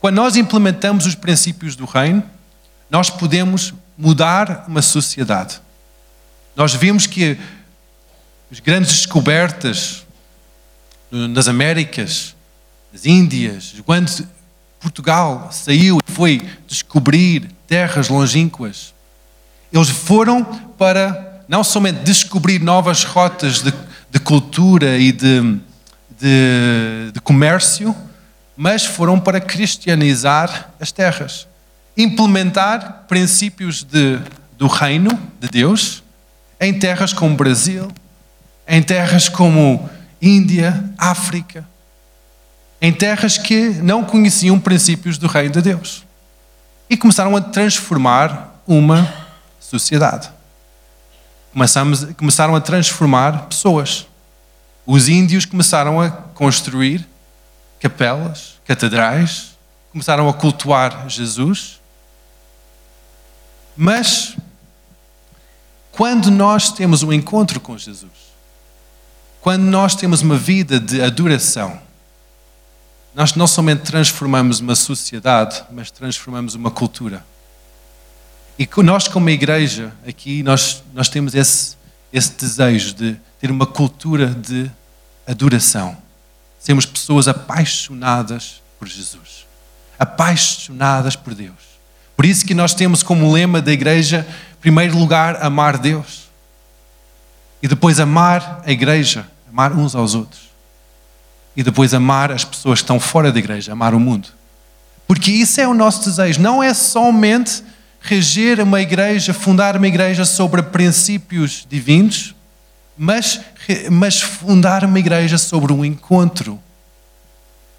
Quando 0.00 0.16
nós 0.16 0.36
implementamos 0.36 1.06
os 1.06 1.14
princípios 1.14 1.76
do 1.76 1.84
reino, 1.84 2.22
nós 2.90 3.10
podemos 3.10 3.74
mudar 3.96 4.64
uma 4.68 4.82
sociedade. 4.82 5.60
Nós 6.56 6.74
vimos 6.74 7.06
que 7.06 7.38
as 8.50 8.60
grandes 8.60 8.92
descobertas 8.92 10.04
nas 11.10 11.48
Américas, 11.48 12.34
nas 12.92 13.04
Índias, 13.06 13.74
quando 13.84 14.26
Portugal 14.80 15.48
saiu 15.50 15.98
e 16.06 16.12
foi 16.12 16.48
descobrir 16.66 17.50
terras 17.66 18.08
longínquas, 18.08 18.94
eles 19.72 19.88
foram 19.88 20.44
para 20.78 21.33
não 21.54 21.62
somente 21.62 22.00
descobrir 22.00 22.60
novas 22.60 23.04
rotas 23.04 23.62
de, 23.62 23.72
de 24.10 24.18
cultura 24.18 24.98
e 24.98 25.12
de, 25.12 25.60
de, 26.20 27.12
de 27.12 27.20
comércio, 27.20 27.94
mas 28.56 28.84
foram 28.84 29.20
para 29.20 29.40
cristianizar 29.40 30.70
as 30.80 30.90
terras, 30.90 31.46
implementar 31.96 33.04
princípios 33.06 33.84
de, 33.84 34.18
do 34.58 34.66
reino 34.66 35.16
de 35.38 35.46
Deus 35.46 36.02
em 36.60 36.76
terras 36.76 37.12
como 37.12 37.36
Brasil, 37.36 37.88
em 38.66 38.82
terras 38.82 39.28
como 39.28 39.88
Índia, 40.20 40.82
África, 40.98 41.64
em 42.82 42.92
terras 42.92 43.38
que 43.38 43.68
não 43.80 44.02
conheciam 44.02 44.58
princípios 44.58 45.18
do 45.18 45.28
reino 45.28 45.52
de 45.52 45.62
Deus. 45.62 46.04
E 46.90 46.96
começaram 46.96 47.36
a 47.36 47.40
transformar 47.40 48.60
uma 48.66 49.08
sociedade. 49.60 50.33
Começamos, 51.54 52.04
começaram 52.14 52.56
a 52.56 52.60
transformar 52.60 53.46
pessoas. 53.46 54.08
Os 54.84 55.08
índios 55.08 55.44
começaram 55.44 56.00
a 56.00 56.10
construir 56.10 57.08
capelas, 57.78 58.56
catedrais, 58.66 59.56
começaram 59.92 60.28
a 60.28 60.34
cultuar 60.34 61.08
Jesus. 61.08 61.80
Mas, 63.76 64.36
quando 65.92 66.28
nós 66.28 66.72
temos 66.72 67.04
um 67.04 67.12
encontro 67.12 67.60
com 67.60 67.78
Jesus, 67.78 68.10
quando 69.40 69.62
nós 69.62 69.94
temos 69.94 70.22
uma 70.22 70.36
vida 70.36 70.80
de 70.80 71.00
adoração, 71.00 71.80
nós 73.14 73.36
não 73.36 73.46
somente 73.46 73.82
transformamos 73.82 74.58
uma 74.58 74.74
sociedade, 74.74 75.62
mas 75.70 75.88
transformamos 75.92 76.56
uma 76.56 76.72
cultura. 76.72 77.24
E 78.58 78.68
nós, 78.82 79.08
como 79.08 79.28
igreja, 79.30 79.92
aqui, 80.06 80.42
nós, 80.42 80.82
nós 80.92 81.08
temos 81.08 81.34
esse, 81.34 81.76
esse 82.12 82.32
desejo 82.32 82.94
de 82.94 83.16
ter 83.40 83.50
uma 83.50 83.66
cultura 83.66 84.28
de 84.28 84.70
adoração. 85.26 85.96
Sermos 86.58 86.86
pessoas 86.86 87.26
apaixonadas 87.26 88.62
por 88.78 88.86
Jesus, 88.86 89.44
apaixonadas 89.98 91.16
por 91.16 91.34
Deus. 91.34 91.74
Por 92.16 92.24
isso 92.24 92.46
que 92.46 92.54
nós 92.54 92.74
temos 92.74 93.02
como 93.02 93.32
lema 93.32 93.60
da 93.60 93.72
igreja, 93.72 94.26
em 94.52 94.60
primeiro 94.60 94.96
lugar, 94.96 95.42
amar 95.42 95.76
Deus. 95.78 96.24
E 97.60 97.66
depois 97.66 97.98
amar 97.98 98.62
a 98.64 98.70
igreja, 98.70 99.26
amar 99.50 99.72
uns 99.72 99.94
aos 99.96 100.14
outros. 100.14 100.42
E 101.56 101.62
depois 101.62 101.92
amar 101.92 102.30
as 102.30 102.44
pessoas 102.44 102.78
que 102.78 102.84
estão 102.84 103.00
fora 103.00 103.32
da 103.32 103.38
igreja, 103.38 103.72
amar 103.72 103.94
o 103.94 104.00
mundo. 104.00 104.28
Porque 105.06 105.30
isso 105.30 105.60
é 105.60 105.66
o 105.66 105.74
nosso 105.74 106.04
desejo. 106.04 106.40
Não 106.40 106.62
é 106.62 106.72
somente 106.72 107.62
reger 108.04 108.60
uma 108.60 108.82
igreja, 108.82 109.32
fundar 109.32 109.78
uma 109.78 109.88
igreja 109.88 110.26
sobre 110.26 110.62
princípios 110.62 111.66
divinos, 111.68 112.34
mas, 112.98 113.40
mas 113.90 114.20
fundar 114.20 114.84
uma 114.84 114.98
igreja 114.98 115.38
sobre 115.38 115.72
um 115.72 115.82
encontro 115.82 116.60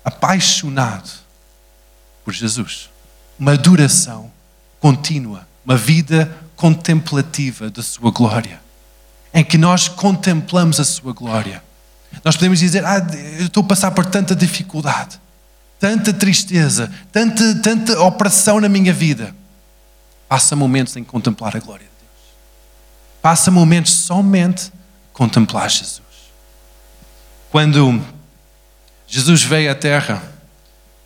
apaixonado 0.04 1.12
por 2.26 2.34
Jesus. 2.34 2.90
Uma 3.38 3.54
adoração 3.54 4.32
contínua, 4.80 5.48
uma 5.64 5.78
vida 5.78 6.36
contemplativa 6.56 7.70
da 7.70 7.84
Sua 7.84 8.10
glória, 8.10 8.60
em 9.32 9.44
que 9.44 9.60
nós 9.60 9.88
contemplamos 9.88 10.80
a 10.80 10.84
Sua 10.84 11.14
glória. 11.14 11.64
Nós 12.24 12.36
podemos 12.36 12.58
dizer: 12.58 12.84
Ah, 12.84 12.98
eu 13.38 13.46
estou 13.46 13.62
a 13.62 13.68
passar 13.68 13.92
por 13.92 14.06
tanta 14.08 14.36
dificuldade, 14.36 15.20
tanta 15.80 16.12
tristeza, 16.12 16.92
tanta, 17.12 17.56
tanta 17.62 18.02
opressão 18.02 18.60
na 18.60 18.68
minha 18.68 18.92
vida. 18.92 19.36
Passa 20.28 20.56
momentos 20.56 20.96
em 20.96 21.04
contemplar 21.04 21.56
a 21.56 21.60
glória 21.60 21.86
de 21.86 21.92
Deus. 21.92 22.36
Passa 23.22 23.52
momentos 23.52 23.94
somente 23.94 24.72
contemplar 25.14 25.70
Jesus. 25.70 26.02
Quando 27.52 28.02
Jesus 29.08 29.44
veio 29.44 29.72
à 29.72 29.76
Terra, 29.76 30.22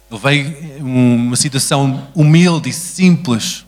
ele 0.09 0.19
veio 0.19 0.83
uma 0.83 1.35
situação 1.35 2.07
humilde 2.15 2.69
e 2.69 2.73
simples, 2.73 3.65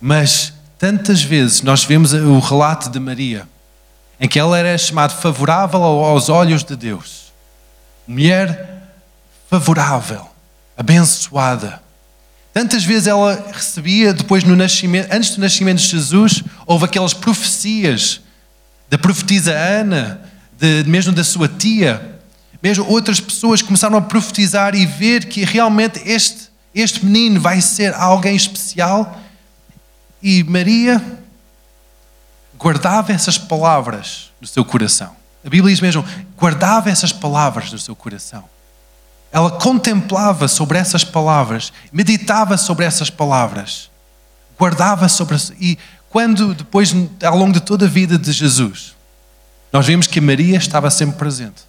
mas 0.00 0.52
tantas 0.78 1.22
vezes 1.22 1.62
nós 1.62 1.84
vemos 1.84 2.12
o 2.12 2.38
relato 2.38 2.90
de 2.90 3.00
Maria, 3.00 3.48
em 4.18 4.28
que 4.28 4.38
ela 4.38 4.58
era 4.58 4.76
chamada 4.76 5.14
favorável 5.14 5.82
aos 5.82 6.28
olhos 6.28 6.62
de 6.62 6.76
Deus, 6.76 7.32
mulher 8.06 8.82
favorável, 9.48 10.28
abençoada. 10.76 11.80
Tantas 12.52 12.84
vezes 12.84 13.06
ela 13.06 13.50
recebia, 13.52 14.12
depois 14.12 14.42
no 14.42 14.56
nascimento, 14.56 15.12
antes 15.12 15.30
do 15.30 15.40
nascimento 15.40 15.78
de 15.78 15.86
Jesus, 15.86 16.42
houve 16.66 16.84
aquelas 16.84 17.14
profecias 17.14 18.20
da 18.88 18.98
profetisa 18.98 19.52
Ana, 19.52 20.20
de, 20.58 20.82
mesmo 20.84 21.12
da 21.12 21.22
sua 21.22 21.46
tia, 21.46 22.18
mesmo 22.62 22.84
outras 22.86 23.20
pessoas 23.20 23.62
começaram 23.62 23.96
a 23.96 24.02
profetizar 24.02 24.74
e 24.74 24.84
ver 24.84 25.26
que 25.26 25.44
realmente 25.44 26.02
este, 26.04 26.48
este 26.74 27.04
menino 27.04 27.40
vai 27.40 27.60
ser 27.60 27.94
alguém 27.94 28.34
especial. 28.34 29.18
E 30.22 30.42
Maria 30.44 31.02
guardava 32.58 33.12
essas 33.12 33.38
palavras 33.38 34.30
no 34.40 34.46
seu 34.46 34.64
coração. 34.64 35.16
A 35.44 35.48
Bíblia 35.48 35.72
diz 35.72 35.80
mesmo: 35.80 36.04
guardava 36.36 36.90
essas 36.90 37.12
palavras 37.12 37.72
no 37.72 37.78
seu 37.78 37.96
coração. 37.96 38.44
Ela 39.32 39.50
contemplava 39.50 40.48
sobre 40.48 40.76
essas 40.76 41.04
palavras, 41.04 41.72
meditava 41.92 42.56
sobre 42.56 42.84
essas 42.84 43.10
palavras, 43.10 43.90
guardava 44.58 45.08
sobre. 45.08 45.36
E 45.60 45.78
quando 46.08 46.52
depois, 46.54 46.92
ao 47.22 47.36
longo 47.36 47.52
de 47.52 47.60
toda 47.60 47.86
a 47.86 47.88
vida 47.88 48.18
de 48.18 48.32
Jesus, 48.32 48.96
nós 49.72 49.86
vemos 49.86 50.08
que 50.08 50.20
Maria 50.20 50.58
estava 50.58 50.90
sempre 50.90 51.16
presente, 51.16 51.62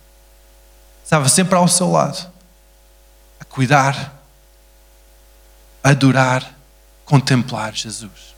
estava 1.04 1.30
sempre 1.30 1.56
ao 1.56 1.68
seu 1.68 1.92
lado, 1.92 2.28
a 3.40 3.46
cuidar, 3.46 4.20
a 5.84 5.90
adorar, 5.90 6.44
contemplar 7.06 7.76
Jesus. 7.76 8.32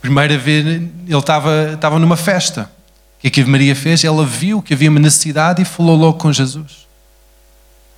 Primeira 0.00 0.38
vez, 0.38 0.64
ele 0.64 0.90
estava, 1.06 1.72
estava 1.74 1.98
numa 1.98 2.16
festa. 2.16 2.70
O 3.18 3.20
que 3.20 3.26
é 3.26 3.30
que 3.30 3.44
Maria 3.44 3.76
fez? 3.76 4.04
Ela 4.04 4.24
viu 4.24 4.62
que 4.62 4.72
havia 4.72 4.88
uma 4.88 5.00
necessidade 5.00 5.60
e 5.60 5.64
falou 5.66 5.96
logo 5.96 6.18
com 6.18 6.32
Jesus. 6.32 6.87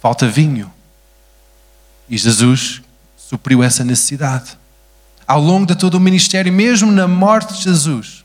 Falta 0.01 0.27
vinho. 0.27 0.73
E 2.09 2.17
Jesus 2.17 2.83
supriu 3.17 3.63
essa 3.63 3.85
necessidade 3.85 4.59
ao 5.31 5.41
longo 5.41 5.65
de 5.65 5.77
todo 5.77 5.95
o 5.95 6.01
ministério, 6.01 6.53
mesmo 6.53 6.91
na 6.91 7.07
morte 7.07 7.55
de 7.55 7.63
Jesus, 7.63 8.25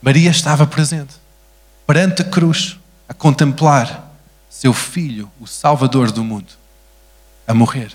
Maria 0.00 0.30
estava 0.30 0.66
presente, 0.66 1.12
perante 1.86 2.22
a 2.22 2.24
cruz, 2.24 2.78
a 3.06 3.12
contemplar 3.12 4.16
seu 4.48 4.72
filho, 4.72 5.30
o 5.38 5.46
Salvador 5.46 6.10
do 6.10 6.24
mundo, 6.24 6.54
a 7.46 7.52
morrer. 7.52 7.92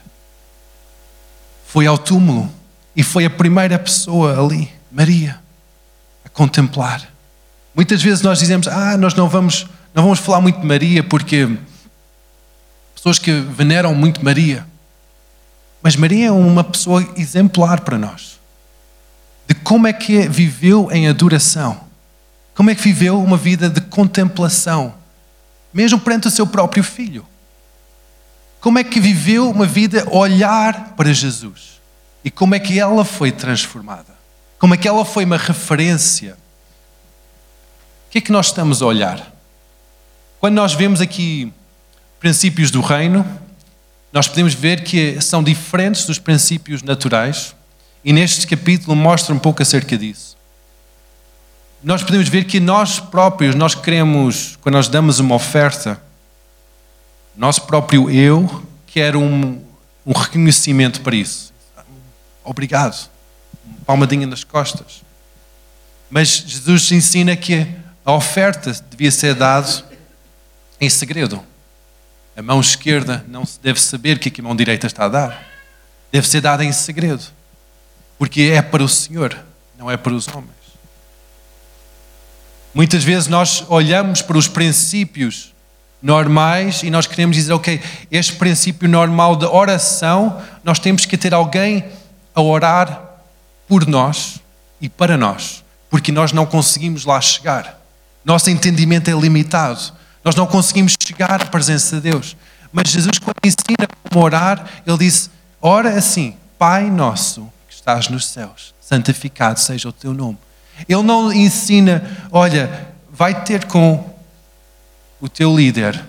Foi 1.66 1.88
ao 1.88 1.98
túmulo 1.98 2.48
e 2.96 3.02
foi 3.02 3.26
a 3.26 3.30
primeira 3.30 3.80
pessoa 3.80 4.40
ali, 4.40 4.72
Maria, 4.92 5.42
a 6.24 6.30
contemplar. 6.30 7.12
Muitas 7.74 8.04
vezes 8.04 8.22
nós 8.22 8.38
dizemos: 8.38 8.68
"Ah, 8.68 8.96
nós 8.98 9.16
não 9.16 9.28
vamos, 9.28 9.66
não 9.96 10.04
vamos 10.04 10.20
falar 10.20 10.42
muito 10.42 10.60
de 10.60 10.68
Maria 10.68 11.04
porque 11.04 11.58
pessoas 13.02 13.18
que 13.18 13.32
veneram 13.32 13.96
muito 13.96 14.24
Maria 14.24 14.66
mas 15.82 15.96
Maria 15.96 16.28
é 16.28 16.32
uma 16.32 16.64
pessoa 16.64 17.08
exemplar 17.18 17.82
para 17.82 17.98
nós. 17.98 18.40
De 19.48 19.56
como 19.56 19.88
é 19.88 19.94
que 19.94 20.28
viveu 20.30 20.92
em 20.92 21.08
adoração. 21.08 21.82
Como 22.54 22.70
é 22.70 22.76
que 22.76 22.84
viveu 22.84 23.22
uma 23.22 23.38
vida 23.38 23.70
de 23.70 23.82
contemplação, 23.82 24.94
mesmo 25.74 26.00
perante 26.00 26.28
o 26.28 26.32
seu 26.32 26.46
próprio 26.46 26.84
filho. 26.84 27.26
Como 28.60 28.78
é 28.78 28.84
que 28.84 29.00
viveu 29.00 29.50
uma 29.50 29.66
vida 29.66 30.08
olhar 30.12 30.94
para 30.96 31.12
Jesus. 31.12 31.82
E 32.24 32.30
como 32.30 32.54
é 32.54 32.60
que 32.60 32.80
ela 32.80 33.04
foi 33.04 33.32
transformada. 33.32 34.14
Como 34.60 34.76
é 34.76 34.78
que 34.78 34.88
ela 34.88 35.04
foi 35.04 35.26
uma 35.26 35.38
referência. 35.38 36.34
O 38.08 38.12
que 38.12 38.20
é 38.20 38.22
que 38.22 38.32
nós 38.32 38.48
estamos 38.48 38.84
a 38.84 38.86
olhar? 38.86 39.34
Quando 40.40 40.54
nós 40.54 40.74
vemos 40.74 41.02
aqui 41.02 41.52
princípios 42.22 42.70
do 42.70 42.82
reino, 42.82 43.26
nós 44.14 44.28
podemos 44.28 44.54
ver 44.54 44.84
que 44.84 45.20
são 45.20 45.44
diferentes 45.44 46.06
dos 46.06 46.20
princípios 46.20 46.84
naturais 46.84 47.56
e 48.06 48.14
neste 48.14 48.46
capítulo 48.46 48.96
mostra 48.96 49.34
um 49.34 49.40
pouco 49.40 49.62
acerca 49.62 49.98
disso. 49.98 50.38
Nós 51.84 52.04
podemos 52.04 52.30
ver 52.30 52.46
que 52.46 52.60
nós 52.60 53.00
próprios, 53.00 53.56
nós 53.56 53.74
queremos, 53.74 54.56
quando 54.62 54.76
nós 54.76 54.88
damos 54.88 55.18
uma 55.18 55.34
oferta, 55.34 56.00
nosso 57.36 57.64
próprio 57.64 58.10
eu 58.12 58.64
quer 58.86 59.16
um, 59.16 59.60
um 60.06 60.14
reconhecimento 60.14 61.02
para 61.02 61.16
isso. 61.16 61.52
Obrigado. 62.44 63.10
Uma 63.66 63.86
palmadinha 63.86 64.28
nas 64.28 64.44
costas. 64.44 65.02
Mas 66.08 66.28
Jesus 66.46 66.92
ensina 66.92 67.36
que 67.36 67.68
a 68.06 68.12
oferta 68.12 68.72
devia 68.92 69.10
ser 69.10 69.34
dada 69.34 69.84
em 70.80 70.90
segredo. 70.90 71.44
A 72.36 72.42
mão 72.42 72.60
esquerda 72.60 73.26
não 73.28 73.46
se 73.46 73.60
deve 73.62 73.80
saber 73.80 74.18
o 74.18 74.20
que, 74.20 74.40
a 74.40 74.44
mão 74.44 74.56
direita 74.56 74.88
está 74.88 75.06
a 75.06 75.10
dar. 75.10 75.48
Deve 76.12 76.28
ser 76.28 76.42
dada 76.42 76.64
em 76.64 76.72
segredo. 76.72 77.24
Porque 78.18 78.52
é 78.54 78.62
para 78.62 78.84
o 78.84 78.90
Senhor, 78.90 79.38
não 79.78 79.90
é 79.90 79.98
para 79.98 80.14
os 80.14 80.28
homens. 80.28 80.50
Muitas 82.74 83.04
vezes 83.04 83.28
nós 83.28 83.66
olhamos 83.68 84.22
para 84.22 84.38
os 84.38 84.48
princípios 84.48 85.54
normais 86.02 86.84
e 86.84 86.90
nós 86.90 87.06
queremos 87.06 87.36
dizer, 87.36 87.54
ok, 87.54 87.82
este 88.10 88.34
princípio 88.34 88.88
normal 88.88 89.36
de 89.36 89.46
oração, 89.46 90.42
nós 90.64 90.80
temos 90.80 91.06
que 91.06 91.18
ter 91.18 91.34
alguém 91.34 91.86
a 92.34 92.42
orar 92.42 93.02
por 93.68 93.86
nós 93.86 94.40
e 94.80 94.90
para 94.90 95.18
nós, 95.18 95.64
porque 95.90 96.12
nós 96.12 96.32
não 96.32 96.46
conseguimos 96.46 97.06
lá 97.06 97.20
chegar. 97.20 97.80
Nosso 98.24 98.50
entendimento 98.50 99.10
é 99.10 99.14
limitado. 99.14 99.94
Nós 100.24 100.36
não 100.36 100.46
conseguimos 100.46 100.96
chegar 101.02 101.42
à 101.42 101.46
presença 101.46 101.96
de 101.96 102.12
Deus. 102.12 102.36
Mas 102.72 102.90
Jesus, 102.90 103.20
quando 103.20 103.38
ensina 103.44 103.88
como 104.10 104.24
orar, 104.24 104.66
ele 104.86 104.98
diz: 104.98 105.30
Ora 105.62 105.98
assim, 105.98 106.36
Pai 106.58 106.90
nosso 106.92 107.52
que 107.68 107.74
estás 107.74 108.08
nos 108.08 108.28
céus, 108.28 108.74
santificado 108.80 109.60
seja 109.60 109.90
o 109.90 109.92
teu 109.92 110.14
nome. 110.14 110.38
Ele 110.88 111.02
não 111.04 111.34
ensina, 111.34 112.04
olha, 112.32 112.90
vai 113.12 113.44
ter 113.44 113.66
com 113.66 114.14
o 115.20 115.28
teu 115.28 115.56
líder, 115.56 116.04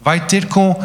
vai 0.00 0.26
ter 0.26 0.46
com 0.46 0.76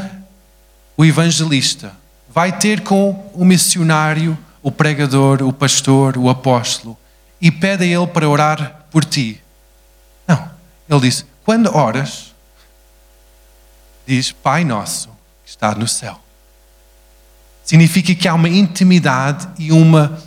o 0.96 1.06
evangelista, 1.06 1.94
vai 2.30 2.58
ter 2.58 2.82
com 2.82 3.30
o 3.34 3.46
missionário, 3.46 4.38
o 4.62 4.72
pregador, 4.72 5.44
o 5.44 5.52
pastor, 5.52 6.18
o 6.18 6.30
apóstolo, 6.30 6.98
e 7.42 7.52
pede 7.52 7.84
a 7.84 7.88
ele 7.88 8.08
para 8.08 8.28
orar 8.28 8.86
por 8.90 9.04
ti. 9.04 9.42
Não, 10.28 10.50
ele 10.90 11.02
diz: 11.02 11.26
quando 11.44 11.76
oras, 11.76 12.33
diz 14.06 14.32
Pai 14.32 14.64
Nosso 14.64 15.10
que 15.44 15.50
está 15.50 15.74
no 15.76 15.88
céu. 15.88 16.20
Significa 17.64 18.14
que 18.14 18.28
há 18.28 18.34
uma 18.34 18.50
intimidade 18.50 19.48
e 19.58 19.72
uma 19.72 20.22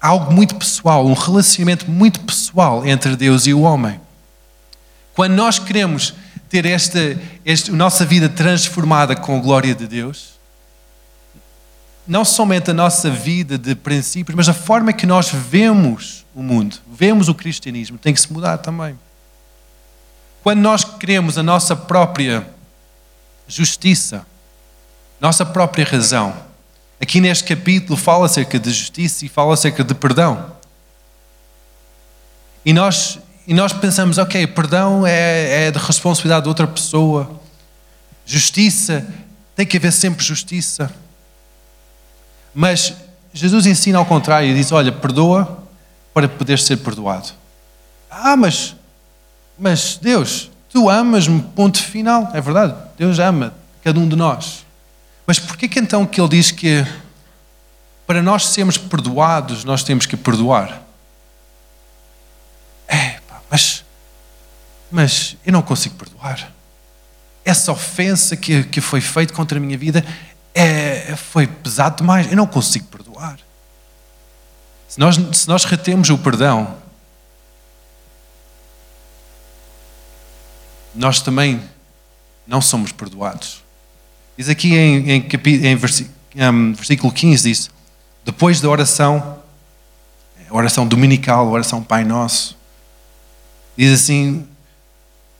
algo 0.00 0.32
muito 0.32 0.54
pessoal, 0.54 1.06
um 1.06 1.14
relacionamento 1.14 1.90
muito 1.90 2.20
pessoal 2.20 2.86
entre 2.86 3.16
Deus 3.16 3.46
e 3.46 3.54
o 3.54 3.62
homem. 3.62 4.00
Quando 5.14 5.34
nós 5.34 5.58
queremos 5.58 6.14
ter 6.48 6.66
esta, 6.66 7.18
esta 7.44 7.72
nossa 7.72 8.04
vida 8.04 8.28
transformada 8.28 9.16
com 9.16 9.36
a 9.36 9.40
glória 9.40 9.74
de 9.74 9.86
Deus, 9.86 10.36
não 12.06 12.24
somente 12.24 12.70
a 12.70 12.74
nossa 12.74 13.10
vida 13.10 13.58
de 13.58 13.74
princípios, 13.74 14.36
mas 14.36 14.48
a 14.48 14.54
forma 14.54 14.92
que 14.92 15.06
nós 15.06 15.30
vemos 15.30 16.24
o 16.34 16.42
mundo, 16.42 16.76
vemos 16.92 17.28
o 17.28 17.34
cristianismo, 17.34 17.98
tem 17.98 18.14
que 18.14 18.20
se 18.20 18.32
mudar 18.32 18.58
também. 18.58 18.96
Quando 20.42 20.60
nós 20.60 20.84
queremos 20.84 21.36
a 21.36 21.42
nossa 21.42 21.74
própria 21.74 22.46
justiça, 23.48 24.26
nossa 25.20 25.44
própria 25.44 25.84
razão, 25.84 26.34
aqui 27.00 27.20
neste 27.20 27.44
capítulo 27.44 27.96
fala 27.96 28.26
acerca 28.26 28.58
de 28.58 28.70
justiça 28.70 29.24
e 29.24 29.28
fala 29.28 29.54
acerca 29.54 29.82
de 29.82 29.94
perdão. 29.94 30.52
E 32.64 32.72
nós, 32.72 33.18
e 33.46 33.54
nós 33.54 33.72
pensamos, 33.72 34.18
ok, 34.18 34.46
perdão 34.48 35.06
é, 35.06 35.66
é 35.66 35.70
de 35.70 35.78
responsabilidade 35.78 36.42
de 36.42 36.48
outra 36.48 36.66
pessoa, 36.66 37.40
justiça, 38.24 39.06
tem 39.54 39.64
que 39.64 39.76
haver 39.76 39.92
sempre 39.92 40.24
justiça. 40.24 40.92
Mas 42.54 42.94
Jesus 43.32 43.66
ensina 43.66 43.98
ao 43.98 44.06
contrário 44.06 44.54
diz: 44.54 44.72
Olha, 44.72 44.90
perdoa 44.90 45.62
para 46.12 46.28
poder 46.28 46.58
ser 46.58 46.78
perdoado. 46.78 47.28
Ah, 48.10 48.36
mas 48.36 48.74
mas 49.58 49.98
Deus, 50.00 50.50
tu 50.76 50.90
amas-me, 50.90 51.40
ponto 51.40 51.82
final. 51.82 52.28
É 52.34 52.40
verdade, 52.42 52.74
Deus 52.98 53.18
ama 53.18 53.54
cada 53.82 53.98
um 53.98 54.06
de 54.06 54.14
nós. 54.14 54.66
Mas 55.26 55.38
porquê 55.38 55.66
que 55.66 55.80
então 55.80 56.04
que 56.04 56.20
ele 56.20 56.28
diz 56.28 56.50
que 56.50 56.86
para 58.06 58.22
nós 58.22 58.48
sermos 58.48 58.76
perdoados, 58.76 59.64
nós 59.64 59.82
temos 59.82 60.04
que 60.04 60.18
perdoar? 60.18 60.82
É, 62.86 63.18
mas, 63.50 63.86
mas 64.90 65.38
eu 65.46 65.52
não 65.54 65.62
consigo 65.62 65.94
perdoar. 65.94 66.52
Essa 67.42 67.72
ofensa 67.72 68.36
que, 68.36 68.64
que 68.64 68.82
foi 68.82 69.00
feita 69.00 69.32
contra 69.32 69.56
a 69.56 69.60
minha 69.60 69.78
vida 69.78 70.04
é, 70.54 71.16
foi 71.16 71.46
pesado 71.46 71.96
demais. 71.96 72.30
Eu 72.30 72.36
não 72.36 72.46
consigo 72.46 72.84
perdoar. 72.88 73.38
Se 74.86 75.00
nós, 75.00 75.18
se 75.32 75.48
nós 75.48 75.64
retemos 75.64 76.10
o 76.10 76.18
perdão, 76.18 76.76
nós 80.96 81.20
também 81.20 81.60
não 82.46 82.60
somos 82.60 82.92
perdoados. 82.92 83.62
Diz 84.36 84.48
aqui 84.48 84.74
em, 84.74 85.10
em, 85.10 85.28
em 85.54 85.76
versículo 86.74 87.12
15: 87.12 87.48
diz, 87.48 87.70
depois 88.24 88.60
da 88.60 88.68
oração, 88.68 89.38
oração 90.50 90.86
dominical, 90.86 91.48
oração 91.48 91.82
Pai 91.82 92.04
Nosso, 92.04 92.56
diz 93.76 94.02
assim, 94.02 94.46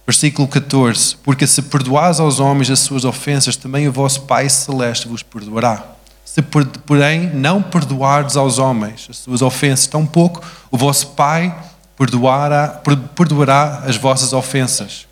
versículo 0.06 0.46
14: 0.48 1.16
Porque 1.22 1.46
se 1.46 1.62
perdoais 1.62 2.20
aos 2.20 2.38
homens 2.38 2.70
as 2.70 2.80
suas 2.80 3.04
ofensas, 3.04 3.56
também 3.56 3.88
o 3.88 3.92
vosso 3.92 4.22
Pai 4.22 4.48
Celeste 4.48 5.08
vos 5.08 5.22
perdoará. 5.22 5.84
Se, 6.24 6.42
porém, 6.42 7.30
não 7.34 7.62
perdoardes 7.62 8.36
aos 8.36 8.58
homens 8.58 9.06
as 9.08 9.18
suas 9.18 9.42
ofensas, 9.42 9.86
tampouco 9.86 10.42
o 10.70 10.76
vosso 10.76 11.08
Pai 11.08 11.54
perdoará, 11.96 12.80
perdoará 13.14 13.82
as 13.86 13.96
vossas 13.96 14.32
ofensas. 14.32 15.05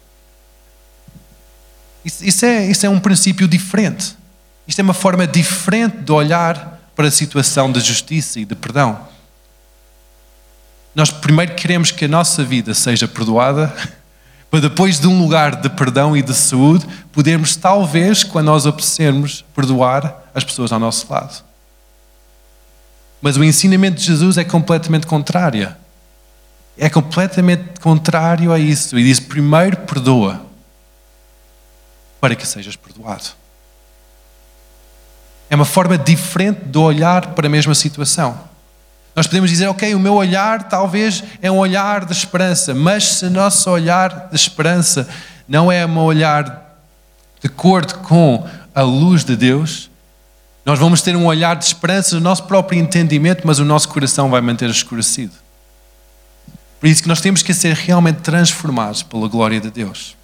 Isso, 2.05 2.25
isso, 2.25 2.45
é, 2.45 2.67
isso 2.67 2.85
é 2.85 2.89
um 2.89 3.01
princípio 3.01 3.49
diferente. 3.49 4.17
Isto 4.67 4.81
é 4.81 4.83
uma 4.83 4.95
forma 4.95 5.27
diferente 5.27 5.99
de 5.99 6.13
olhar 6.13 6.81
para 6.95 7.09
a 7.09 7.11
situação 7.11 7.73
de 7.73 7.81
justiça 7.81 8.41
e 8.41 8.45
de 8.45 8.55
perdão. 8.55 8.99
Nós 10.95 11.11
primeiro 11.11 11.55
queremos 11.55 11.91
que 11.91 12.05
a 12.05 12.09
nossa 12.09 12.45
vida 12.45 12.73
seja 12.75 13.09
perdoada, 13.09 13.75
para 14.51 14.61
depois 14.61 15.01
de 15.01 15.07
um 15.09 15.19
lugar 15.19 15.57
de 15.57 15.69
perdão 15.69 16.17
e 16.17 16.23
de 16.23 16.33
saúde, 16.33 16.87
podermos, 17.13 17.57
talvez, 17.57 18.23
quando 18.23 18.47
nós 18.47 18.67
apetecermos, 18.67 19.45
perdoar 19.55 20.23
as 20.35 20.45
pessoas 20.45 20.71
ao 20.73 20.79
nosso 20.79 21.13
lado. 21.13 21.43
Mas 23.21 23.37
o 23.37 23.43
ensinamento 23.43 23.97
de 23.97 24.05
Jesus 24.05 24.39
é 24.39 24.45
completamente 24.45 25.07
contrário. 25.07 25.75
É 26.77 26.89
completamente 26.91 27.81
contrário 27.81 28.53
a 28.53 28.59
isso. 28.59 28.99
E 28.99 29.03
diz: 29.03 29.19
primeiro 29.19 29.79
perdoa 29.79 30.45
para 32.25 32.35
que 32.35 32.49
sejas 32.49 32.75
perdoado. 32.75 33.27
É 35.51 35.55
uma 35.55 35.67
forma 35.67 35.99
diferente 35.99 36.65
de 36.65 36.79
olhar 36.79 37.35
para 37.35 37.49
a 37.49 37.51
mesma 37.51 37.75
situação. 37.75 38.41
Nós 39.15 39.27
podemos 39.27 39.51
dizer, 39.51 39.67
ok, 39.67 39.95
o 39.95 40.01
meu 40.01 40.15
olhar 40.15 40.67
talvez 40.71 41.23
é 41.43 41.51
um 41.51 41.59
olhar 41.59 42.07
de 42.07 42.15
esperança, 42.15 42.75
mas 42.75 43.05
se 43.05 43.29
nosso 43.29 43.69
olhar 43.69 44.31
de 44.31 44.37
esperança 44.37 45.07
não 45.47 45.71
é 45.71 45.85
um 45.85 45.99
olhar 45.99 46.79
de 47.43 47.47
acordo 47.47 47.99
com 47.99 48.49
a 48.75 48.81
luz 48.81 49.23
de 49.23 49.37
Deus, 49.37 49.91
nós 50.65 50.79
vamos 50.79 51.03
ter 51.03 51.15
um 51.15 51.27
olhar 51.27 51.55
de 51.57 51.67
esperança 51.67 52.15
no 52.15 52.23
nosso 52.23 52.45
próprio 52.45 52.81
entendimento, 52.81 53.47
mas 53.47 53.59
o 53.59 53.67
nosso 53.67 53.91
coração 53.91 54.31
vai 54.31 54.41
manter 54.41 54.71
escurecido. 54.71 55.35
Por 56.81 56.89
isso 56.89 57.03
que 57.03 57.09
nós 57.09 57.21
temos 57.21 57.43
que 57.43 57.53
ser 57.53 57.75
realmente 57.75 58.23
transformados 58.23 59.03
pela 59.03 59.29
glória 59.29 59.61
de 59.61 59.71
Deus. 59.71 60.17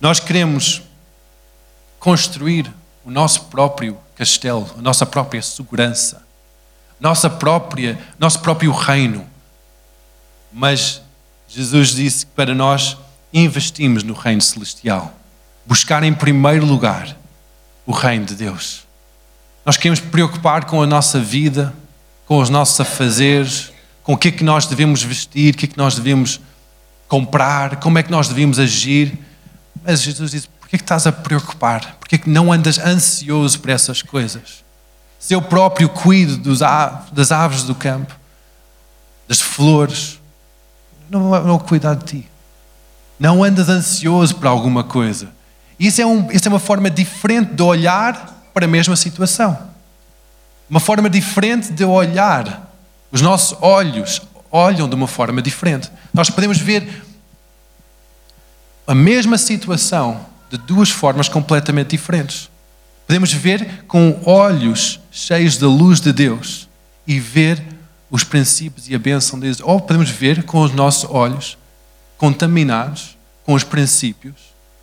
Nós 0.00 0.18
queremos 0.18 0.82
construir 2.02 2.68
o 3.04 3.12
nosso 3.12 3.44
próprio 3.44 3.96
castelo, 4.16 4.68
a 4.76 4.82
nossa 4.82 5.06
própria 5.06 5.40
segurança, 5.40 6.20
nossa 6.98 7.30
própria, 7.30 7.96
nosso 8.18 8.40
próprio 8.40 8.72
reino. 8.72 9.24
Mas 10.52 11.00
Jesus 11.48 11.94
disse 11.94 12.26
que 12.26 12.32
para 12.32 12.56
nós 12.56 12.96
investimos 13.32 14.02
no 14.02 14.14
reino 14.14 14.42
celestial, 14.42 15.14
buscar 15.64 16.02
em 16.02 16.12
primeiro 16.12 16.66
lugar 16.66 17.16
o 17.86 17.92
reino 17.92 18.24
de 18.24 18.34
Deus. 18.34 18.82
Nós 19.64 19.76
queremos 19.76 20.00
preocupar 20.00 20.64
com 20.64 20.82
a 20.82 20.86
nossa 20.86 21.20
vida, 21.20 21.72
com 22.26 22.38
os 22.38 22.50
nossos 22.50 22.80
afazeres, 22.80 23.70
com 24.02 24.14
o 24.14 24.18
que 24.18 24.26
é 24.26 24.32
que 24.32 24.42
nós 24.42 24.66
devemos 24.66 25.04
vestir, 25.04 25.54
o 25.54 25.56
que 25.56 25.66
é 25.66 25.68
que 25.68 25.78
nós 25.78 25.94
devemos 25.94 26.40
comprar, 27.06 27.76
como 27.76 27.96
é 27.96 28.02
que 28.02 28.10
nós 28.10 28.26
devemos 28.26 28.58
agir. 28.58 29.16
Mas 29.84 30.02
Jesus 30.02 30.32
disse: 30.32 30.51
que 30.72 30.76
é 30.76 30.78
que 30.78 30.84
estás 30.84 31.06
a 31.06 31.12
preocupar? 31.12 31.96
Por 32.00 32.08
que 32.08 32.14
é 32.14 32.18
que 32.18 32.30
não 32.30 32.50
andas 32.50 32.78
ansioso 32.78 33.60
por 33.60 33.68
essas 33.68 34.00
coisas? 34.00 34.64
Se 35.18 35.34
eu 35.34 35.42
próprio 35.42 35.86
cuido 35.86 36.38
dos 36.38 36.62
aves, 36.62 37.10
das 37.10 37.30
aves 37.30 37.62
do 37.64 37.74
campo, 37.74 38.16
das 39.28 39.38
flores, 39.38 40.18
não 41.10 41.28
vou 41.28 41.60
cuidar 41.60 41.92
de 41.92 42.04
ti. 42.04 42.28
Não 43.20 43.44
andas 43.44 43.68
ansioso 43.68 44.34
por 44.36 44.46
alguma 44.46 44.82
coisa. 44.82 45.28
Isso 45.78 46.00
é, 46.00 46.06
um, 46.06 46.30
isso 46.30 46.48
é 46.48 46.50
uma 46.50 46.58
forma 46.58 46.88
diferente 46.88 47.52
de 47.52 47.62
olhar 47.62 48.48
para 48.54 48.64
a 48.64 48.68
mesma 48.68 48.96
situação. 48.96 49.58
Uma 50.70 50.80
forma 50.80 51.10
diferente 51.10 51.70
de 51.70 51.84
olhar. 51.84 52.72
Os 53.10 53.20
nossos 53.20 53.58
olhos 53.60 54.22
olham 54.50 54.88
de 54.88 54.94
uma 54.94 55.06
forma 55.06 55.42
diferente. 55.42 55.90
Nós 56.14 56.30
podemos 56.30 56.56
ver 56.56 57.04
a 58.86 58.94
mesma 58.94 59.36
situação 59.36 60.31
de 60.52 60.58
duas 60.58 60.90
formas 60.90 61.30
completamente 61.30 61.90
diferentes. 61.90 62.50
Podemos 63.06 63.32
ver 63.32 63.84
com 63.88 64.20
olhos 64.26 65.00
cheios 65.10 65.56
da 65.56 65.66
luz 65.66 65.98
de 65.98 66.12
Deus 66.12 66.68
e 67.06 67.18
ver 67.18 67.62
os 68.10 68.22
princípios 68.22 68.86
e 68.86 68.94
a 68.94 68.98
bênção 68.98 69.40
de 69.40 69.46
Deus. 69.46 69.60
Ou 69.62 69.80
podemos 69.80 70.10
ver 70.10 70.42
com 70.44 70.60
os 70.60 70.72
nossos 70.72 71.08
olhos 71.10 71.56
contaminados 72.18 73.16
com 73.44 73.54
os 73.54 73.64
princípios 73.64 74.34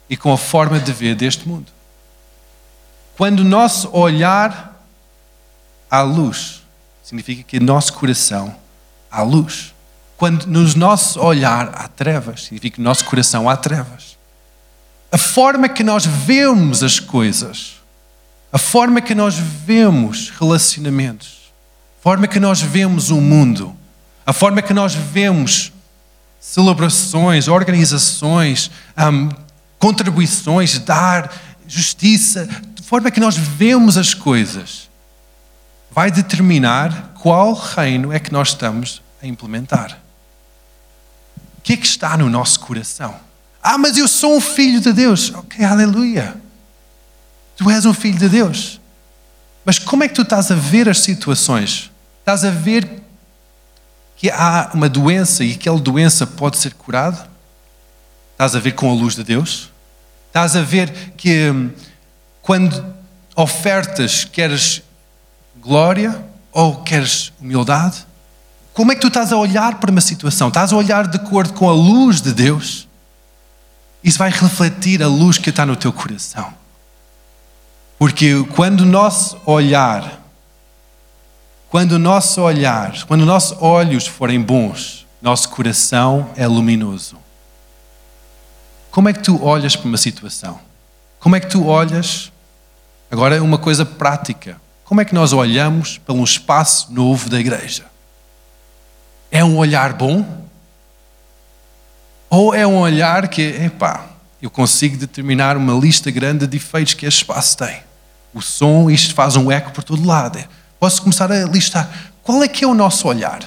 e 0.09 0.17
com 0.17 0.33
a 0.33 0.37
forma 0.37 0.79
de 0.79 0.91
ver 0.91 1.15
deste 1.15 1.47
mundo. 1.47 1.71
Quando 3.15 3.41
o 3.41 3.45
nosso 3.45 3.95
olhar 3.95 4.83
à 5.89 6.01
luz, 6.01 6.63
significa 7.03 7.43
que 7.43 7.59
nosso 7.59 7.93
coração 7.93 8.55
há 9.11 9.21
luz. 9.21 9.73
Quando 10.17 10.47
no 10.47 10.61
nosso 10.75 11.19
olhar 11.21 11.69
há 11.75 11.87
trevas, 11.87 12.45
significa 12.45 12.75
que 12.75 12.81
no 12.81 12.85
nosso 12.85 13.05
coração 13.05 13.47
há 13.47 13.55
trevas. 13.55 14.18
A 15.11 15.17
forma 15.17 15.67
que 15.67 15.83
nós 15.83 16.05
vemos 16.05 16.83
as 16.83 16.99
coisas, 16.99 17.75
a 18.51 18.57
forma 18.57 19.01
que 19.01 19.15
nós 19.15 19.35
vemos 19.35 20.29
relacionamentos, 20.29 21.51
a 21.99 22.03
forma 22.03 22.27
que 22.27 22.39
nós 22.39 22.61
vemos 22.61 23.09
o 23.09 23.19
mundo, 23.19 23.75
a 24.25 24.33
forma 24.33 24.61
que 24.61 24.73
nós 24.73 24.93
vemos 24.93 25.71
celebrações, 26.39 27.47
organizações, 27.47 28.71
um, 28.97 29.29
contribuições, 29.77 30.77
dar, 30.79 31.33
justiça, 31.67 32.47
a 32.79 32.83
forma 32.83 33.11
que 33.11 33.19
nós 33.19 33.35
vemos 33.35 33.97
as 33.97 34.13
coisas, 34.13 34.89
vai 35.91 36.11
determinar 36.11 37.13
qual 37.21 37.53
reino 37.53 38.13
é 38.13 38.19
que 38.19 38.31
nós 38.31 38.49
estamos 38.49 39.01
a 39.21 39.27
implementar. 39.27 39.99
O 41.57 41.61
que 41.61 41.73
é 41.73 41.77
que 41.77 41.85
está 41.85 42.15
no 42.17 42.29
nosso 42.29 42.59
coração? 42.59 43.28
Ah, 43.61 43.77
mas 43.77 43.97
eu 43.97 44.07
sou 44.07 44.37
um 44.37 44.41
filho 44.41 44.79
de 44.79 44.93
Deus. 44.93 45.33
Ok, 45.33 45.63
aleluia. 45.63 46.35
Tu 47.57 47.69
és 47.69 47.85
um 47.85 47.93
filho 47.93 48.17
de 48.17 48.29
Deus. 48.29 48.79
Mas 49.65 49.77
como 49.77 50.03
é 50.03 50.07
que 50.07 50.15
tu 50.15 50.21
estás 50.21 50.49
a 50.49 50.55
ver 50.55 50.89
as 50.89 50.99
situações? 50.99 51.91
Estás 52.19 52.43
a 52.43 52.49
ver 52.49 53.03
que 54.15 54.29
há 54.29 54.71
uma 54.73 54.89
doença 54.89 55.43
e 55.43 55.53
aquela 55.53 55.79
doença 55.79 56.25
pode 56.25 56.57
ser 56.57 56.73
curada? 56.73 57.29
Estás 58.33 58.55
a 58.55 58.59
ver 58.59 58.71
com 58.71 58.89
a 58.89 58.93
luz 58.93 59.15
de 59.15 59.23
Deus? 59.23 59.69
Estás 60.27 60.55
a 60.55 60.61
ver 60.61 61.13
que 61.17 61.49
hum, 61.49 61.71
quando 62.41 62.83
ofertas 63.35 64.25
queres 64.25 64.81
glória 65.61 66.21
ou 66.51 66.81
queres 66.83 67.31
humildade? 67.39 68.05
Como 68.73 68.91
é 68.91 68.95
que 68.95 69.01
tu 69.01 69.07
estás 69.07 69.31
a 69.31 69.37
olhar 69.37 69.79
para 69.79 69.91
uma 69.91 70.01
situação? 70.01 70.47
Estás 70.47 70.73
a 70.73 70.75
olhar 70.75 71.07
de 71.07 71.17
acordo 71.17 71.53
com 71.53 71.69
a 71.69 71.73
luz 71.73 72.21
de 72.21 72.33
Deus? 72.33 72.88
Isso 74.03 74.17
vai 74.17 74.29
refletir 74.29 75.03
a 75.03 75.07
luz 75.07 75.37
que 75.37 75.49
está 75.49 75.65
no 75.65 75.75
teu 75.75 75.91
coração. 75.91 76.53
Porque 77.97 78.43
quando 78.55 78.81
o 78.81 78.85
nosso 78.85 79.37
olhar, 79.45 80.21
quando 81.69 81.93
o 81.93 81.99
nosso 81.99 82.41
olhar, 82.41 83.03
quando 83.05 83.21
os 83.21 83.27
nossos 83.27 83.57
olhos 83.61 84.07
forem 84.07 84.41
bons, 84.41 85.05
nosso 85.21 85.49
coração 85.49 86.29
é 86.35 86.47
luminoso. 86.47 87.17
Como 88.89 89.09
é 89.09 89.13
que 89.13 89.21
tu 89.21 89.43
olhas 89.43 89.75
para 89.75 89.87
uma 89.87 89.97
situação? 89.97 90.59
Como 91.19 91.35
é 91.35 91.39
que 91.39 91.47
tu 91.47 91.67
olhas? 91.67 92.31
Agora, 93.11 93.35
é 93.35 93.41
uma 93.41 93.57
coisa 93.57 93.85
prática. 93.85 94.59
Como 94.85 95.01
é 95.01 95.05
que 95.05 95.13
nós 95.13 95.33
olhamos 95.33 95.97
para 95.97 96.15
um 96.15 96.23
espaço 96.23 96.91
novo 96.91 97.29
da 97.29 97.39
igreja? 97.39 97.85
É 99.29 99.43
um 99.43 99.57
olhar 99.57 99.93
bom? 99.93 100.48
Ou 102.29 102.53
é 102.53 102.65
um 102.65 102.77
olhar 102.77 103.27
que, 103.27 103.41
epá, 103.41 104.05
eu 104.41 104.49
consigo 104.49 104.97
determinar 104.97 105.57
uma 105.57 105.73
lista 105.73 106.11
grande 106.11 106.45
de 106.45 106.57
defeitos 106.57 106.93
que 106.93 107.05
este 107.05 107.23
espaço 107.23 107.57
tem? 107.57 107.81
O 108.33 108.41
som, 108.41 108.89
isto 108.89 109.15
faz 109.15 109.35
um 109.35 109.51
eco 109.51 109.71
por 109.71 109.83
todo 109.83 110.05
lado. 110.05 110.39
Posso 110.79 111.01
começar 111.01 111.31
a 111.31 111.45
listar. 111.45 111.89
Qual 112.21 112.43
é 112.43 112.47
que 112.47 112.63
é 112.63 112.67
o 112.67 112.75
nosso 112.75 113.07
olhar? 113.07 113.41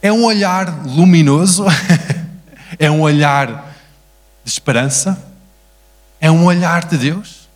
É 0.00 0.12
um 0.12 0.24
olhar 0.24 0.86
luminoso? 0.86 1.64
é 2.78 2.90
um 2.90 3.00
olhar 3.00 3.74
de 4.44 4.50
esperança? 4.50 5.20
É 6.20 6.30
um 6.30 6.44
olhar 6.44 6.84
de 6.84 6.96
Deus? 6.96 7.48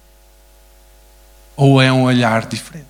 Ou 1.56 1.80
é 1.80 1.92
um 1.92 2.02
olhar 2.02 2.46
diferente? 2.46 2.86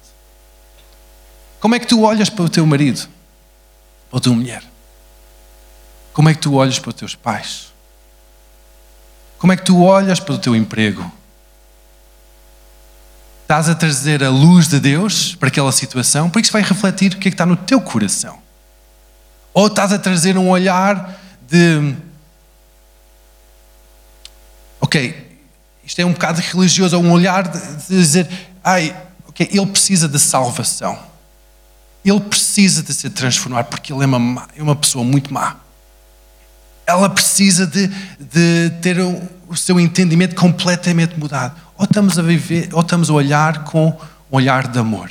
Como 1.61 1.75
é 1.75 1.79
que 1.79 1.87
tu 1.87 2.03
olhas 2.03 2.31
para 2.31 2.45
o 2.45 2.49
teu 2.49 2.65
marido? 2.65 3.07
Para 4.09 4.19
a 4.19 4.23
tua 4.23 4.35
mulher? 4.35 4.70
Como 6.13 6.29
é 6.29 6.35
que 6.35 6.41
tu 6.41 6.55
olhas 6.55 6.79
para 6.79 6.91
os 6.91 6.95
teus 6.95 7.15
pais? 7.15 7.73
Como 9.39 9.53
é 9.53 9.57
que 9.57 9.65
tu 9.65 9.83
olhas 9.83 10.21
para 10.21 10.35
o 10.35 10.39
teu 10.39 10.55
emprego? 10.55 11.11
Estás 13.43 13.69
a 13.69 13.75
trazer 13.75 14.23
a 14.23 14.31
luz 14.31 14.69
de 14.69 14.79
Deus 14.79 15.35
para 15.35 15.49
aquela 15.49 15.73
situação, 15.73 16.31
porque 16.31 16.45
isso 16.47 16.53
vai 16.53 16.63
refletir 16.63 17.15
o 17.15 17.19
que 17.19 17.29
é 17.29 17.31
que 17.31 17.35
está 17.35 17.47
no 17.47 17.57
teu 17.57 17.81
coração. 17.81 18.39
Ou 19.53 19.67
estás 19.67 19.93
a 19.93 19.99
trazer 19.99 20.37
um 20.37 20.49
olhar 20.49 21.19
de. 21.49 21.95
Ok, 24.81 25.39
isto 25.85 26.01
é 26.01 26.05
um 26.05 26.13
bocado 26.13 26.41
religioso, 26.41 26.97
ou 26.97 27.03
um 27.03 27.11
olhar 27.11 27.49
de 27.49 27.87
dizer, 27.89 28.29
ai, 28.63 28.97
ok, 29.27 29.49
ele 29.51 29.67
precisa 29.67 30.09
de 30.09 30.19
salvação. 30.19 30.99
Ele 32.05 32.21
precisa 32.21 32.83
de 32.83 32.95
ser 32.95 33.11
transformado 33.11 33.67
porque 33.67 33.93
ele 33.93 34.05
é 34.05 34.07
uma, 34.07 34.49
é 34.57 34.63
uma 34.63 34.77
pessoa 34.77 35.05
muito 35.05 35.35
má. 35.35 35.57
Ela 36.91 37.09
precisa 37.09 37.67
de, 37.67 37.89
de 38.19 38.71
ter 38.81 38.99
o, 39.01 39.57
seu 39.57 39.81
entendimento 39.81 40.35
completamente 40.37 41.19
mudado. 41.19 41.55
Ou 41.77 41.85
estamos 41.85 42.19
a 42.19 42.23
viver, 42.23 42.69
ou 42.73 42.81
estamos 42.81 43.11
a 43.11 43.13
olhar 43.13 43.65
com 43.65 43.89
um 43.89 43.97
olhar 44.31 44.69
de 44.69 44.79
amor, 44.79 45.11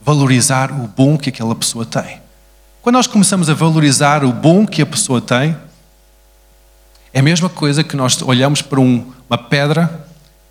valorizar 0.00 0.70
o 0.70 0.86
bom 0.86 1.16
que 1.16 1.30
aquela 1.30 1.54
pessoa 1.54 1.86
tem. 1.86 2.20
Quando 2.82 2.96
nós 2.96 3.06
começamos 3.06 3.48
a 3.48 3.54
valorizar 3.54 4.24
o 4.24 4.32
bom 4.32 4.66
que 4.66 4.82
a 4.82 4.86
pessoa 4.86 5.20
tem, 5.20 5.56
é 7.14 7.20
a 7.20 7.22
mesma 7.22 7.48
coisa 7.48 7.84
que 7.84 7.96
nós 7.96 8.20
olhamos 8.22 8.60
para 8.60 8.80
um, 8.80 9.12
uma 9.28 9.38
pedra 9.38 10.06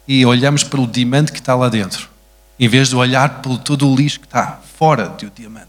e 0.07 0.25
olhamos 0.25 0.63
para 0.63 0.79
o 0.79 0.87
diamante 0.87 1.31
que 1.31 1.39
está 1.39 1.55
lá 1.55 1.69
dentro, 1.69 2.09
em 2.59 2.67
vez 2.67 2.89
de 2.89 2.95
olhar 2.95 3.41
para 3.41 3.57
todo 3.57 3.87
o 3.87 3.95
lixo 3.95 4.19
que 4.19 4.27
está 4.27 4.59
fora 4.77 5.09
do 5.09 5.29
diamante. 5.29 5.67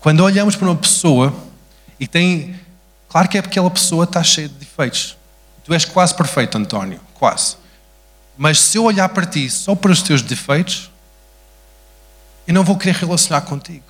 Quando 0.00 0.20
olhamos 0.20 0.54
para 0.54 0.68
uma 0.68 0.76
pessoa 0.76 1.34
e 1.98 2.06
tem. 2.06 2.54
Claro 3.14 3.28
que 3.28 3.38
é 3.38 3.42
porque 3.42 3.60
aquela 3.60 3.70
pessoa 3.70 4.02
está 4.02 4.24
cheia 4.24 4.48
de 4.48 4.54
defeitos. 4.54 5.16
Tu 5.62 5.72
és 5.72 5.84
quase 5.84 6.12
perfeito, 6.12 6.58
António, 6.58 7.00
quase. 7.14 7.54
Mas 8.36 8.58
se 8.58 8.76
eu 8.76 8.82
olhar 8.82 9.08
para 9.10 9.24
ti 9.24 9.48
só 9.48 9.76
para 9.76 9.92
os 9.92 10.02
teus 10.02 10.20
defeitos, 10.20 10.90
eu 12.44 12.52
não 12.52 12.64
vou 12.64 12.76
querer 12.76 12.96
relacionar 12.96 13.42
contigo. 13.42 13.84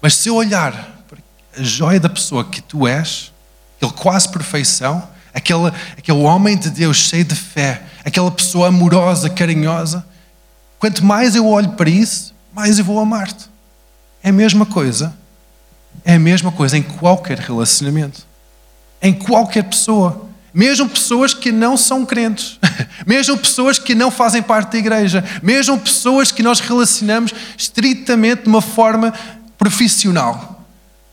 Mas 0.00 0.14
se 0.14 0.28
eu 0.28 0.36
olhar 0.36 0.72
para 1.08 1.18
a 1.58 1.60
joia 1.60 1.98
da 1.98 2.08
pessoa 2.08 2.44
que 2.44 2.62
tu 2.62 2.86
és, 2.86 3.32
aquele 3.78 3.92
quase 3.94 4.28
perfeição, 4.28 5.08
aquele, 5.34 5.72
aquele 5.98 6.18
homem 6.18 6.56
de 6.56 6.70
Deus 6.70 6.98
cheio 6.98 7.24
de 7.24 7.34
fé, 7.34 7.82
aquela 8.04 8.30
pessoa 8.30 8.68
amorosa, 8.68 9.28
carinhosa, 9.28 10.06
quanto 10.78 11.04
mais 11.04 11.34
eu 11.34 11.48
olho 11.48 11.70
para 11.70 11.90
isso, 11.90 12.32
mais 12.52 12.78
eu 12.78 12.84
vou 12.84 13.00
amar-te. 13.00 13.50
É 14.22 14.28
a 14.28 14.32
mesma 14.32 14.64
coisa. 14.64 15.12
É 16.04 16.14
a 16.14 16.20
mesma 16.20 16.52
coisa 16.52 16.78
em 16.78 16.82
qualquer 16.84 17.40
relacionamento. 17.40 18.30
Em 19.02 19.12
qualquer 19.12 19.64
pessoa. 19.64 20.30
Mesmo 20.54 20.88
pessoas 20.88 21.34
que 21.34 21.50
não 21.50 21.76
são 21.76 22.04
crentes, 22.04 22.58
mesmo 23.06 23.38
pessoas 23.38 23.78
que 23.78 23.94
não 23.94 24.10
fazem 24.10 24.42
parte 24.42 24.72
da 24.72 24.78
igreja, 24.78 25.24
mesmo 25.42 25.78
pessoas 25.78 26.30
que 26.30 26.42
nós 26.42 26.60
relacionamos 26.60 27.32
estritamente 27.56 28.42
de 28.42 28.48
uma 28.48 28.60
forma 28.60 29.12
profissional. 29.56 30.62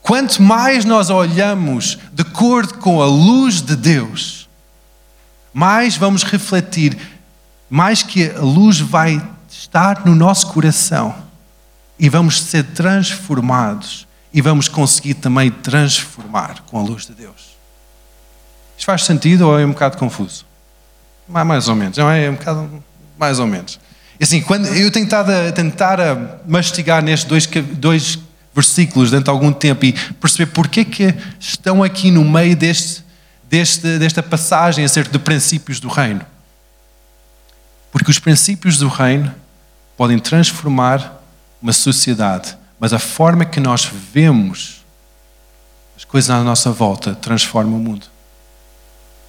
Quanto 0.01 0.41
mais 0.41 0.83
nós 0.83 1.09
olhamos 1.09 1.97
de 2.11 2.21
acordo 2.21 2.75
com 2.75 3.01
a 3.01 3.05
luz 3.05 3.61
de 3.61 3.75
Deus, 3.75 4.49
mais 5.53 5.95
vamos 5.95 6.23
refletir, 6.23 6.97
mais 7.69 8.03
que 8.03 8.29
a 8.29 8.41
luz 8.41 8.79
vai 8.79 9.21
estar 9.49 10.05
no 10.05 10.15
nosso 10.15 10.47
coração 10.47 11.15
e 11.97 12.09
vamos 12.09 12.41
ser 12.41 12.63
transformados 12.63 14.07
e 14.33 14.41
vamos 14.41 14.67
conseguir 14.67 15.15
também 15.15 15.51
transformar 15.51 16.61
com 16.61 16.77
a 16.77 16.81
luz 16.81 17.05
de 17.05 17.13
Deus. 17.13 17.48
Isto 18.79 18.85
faz 18.85 19.03
sentido 19.03 19.45
ou 19.45 19.59
é 19.59 19.65
um 19.65 19.71
bocado 19.71 19.97
confuso? 19.97 20.45
Mais 21.27 21.67
ou 21.67 21.75
menos, 21.75 21.97
não 21.97 22.09
é? 22.09 22.23
É 22.23 22.29
um 22.29 22.35
bocado 22.35 22.81
mais 23.17 23.37
ou 23.37 23.45
menos. 23.45 23.77
E 24.17 24.23
assim, 24.23 24.41
quando 24.41 24.67
eu 24.67 24.89
tenho 24.89 25.05
tentado 25.05 25.33
a, 25.33 25.51
tentar 25.51 25.99
a 25.99 26.39
mastigar 26.47 27.03
nestes 27.03 27.27
dois, 27.27 27.45
dois 27.45 28.17
versículos 28.55 29.09
durante 29.09 29.29
algum 29.29 29.51
tempo 29.51 29.83
e 29.83 29.91
perceber 29.91 30.51
porque 30.53 30.79
é 30.79 30.85
que 30.85 31.13
estão 31.37 31.83
aqui 31.83 32.09
no 32.09 32.23
meio 32.23 32.55
deste, 32.55 33.03
deste, 33.49 33.99
desta 33.99 34.23
passagem 34.23 34.85
acerca 34.85 35.11
de 35.11 35.19
princípios 35.19 35.81
do 35.81 35.89
reino. 35.89 36.25
Porque 37.91 38.09
os 38.09 38.17
princípios 38.17 38.77
do 38.77 38.87
reino 38.87 39.35
podem 39.97 40.17
transformar 40.19 41.21
uma 41.61 41.73
sociedade, 41.73 42.57
mas 42.79 42.93
a 42.93 42.99
forma 42.99 43.43
que 43.43 43.59
nós 43.59 43.91
vemos 44.13 44.85
as 45.97 46.05
coisas 46.05 46.29
à 46.29 46.41
nossa 46.41 46.71
volta 46.71 47.13
transforma 47.13 47.75
o 47.75 47.79
mundo. 47.79 48.07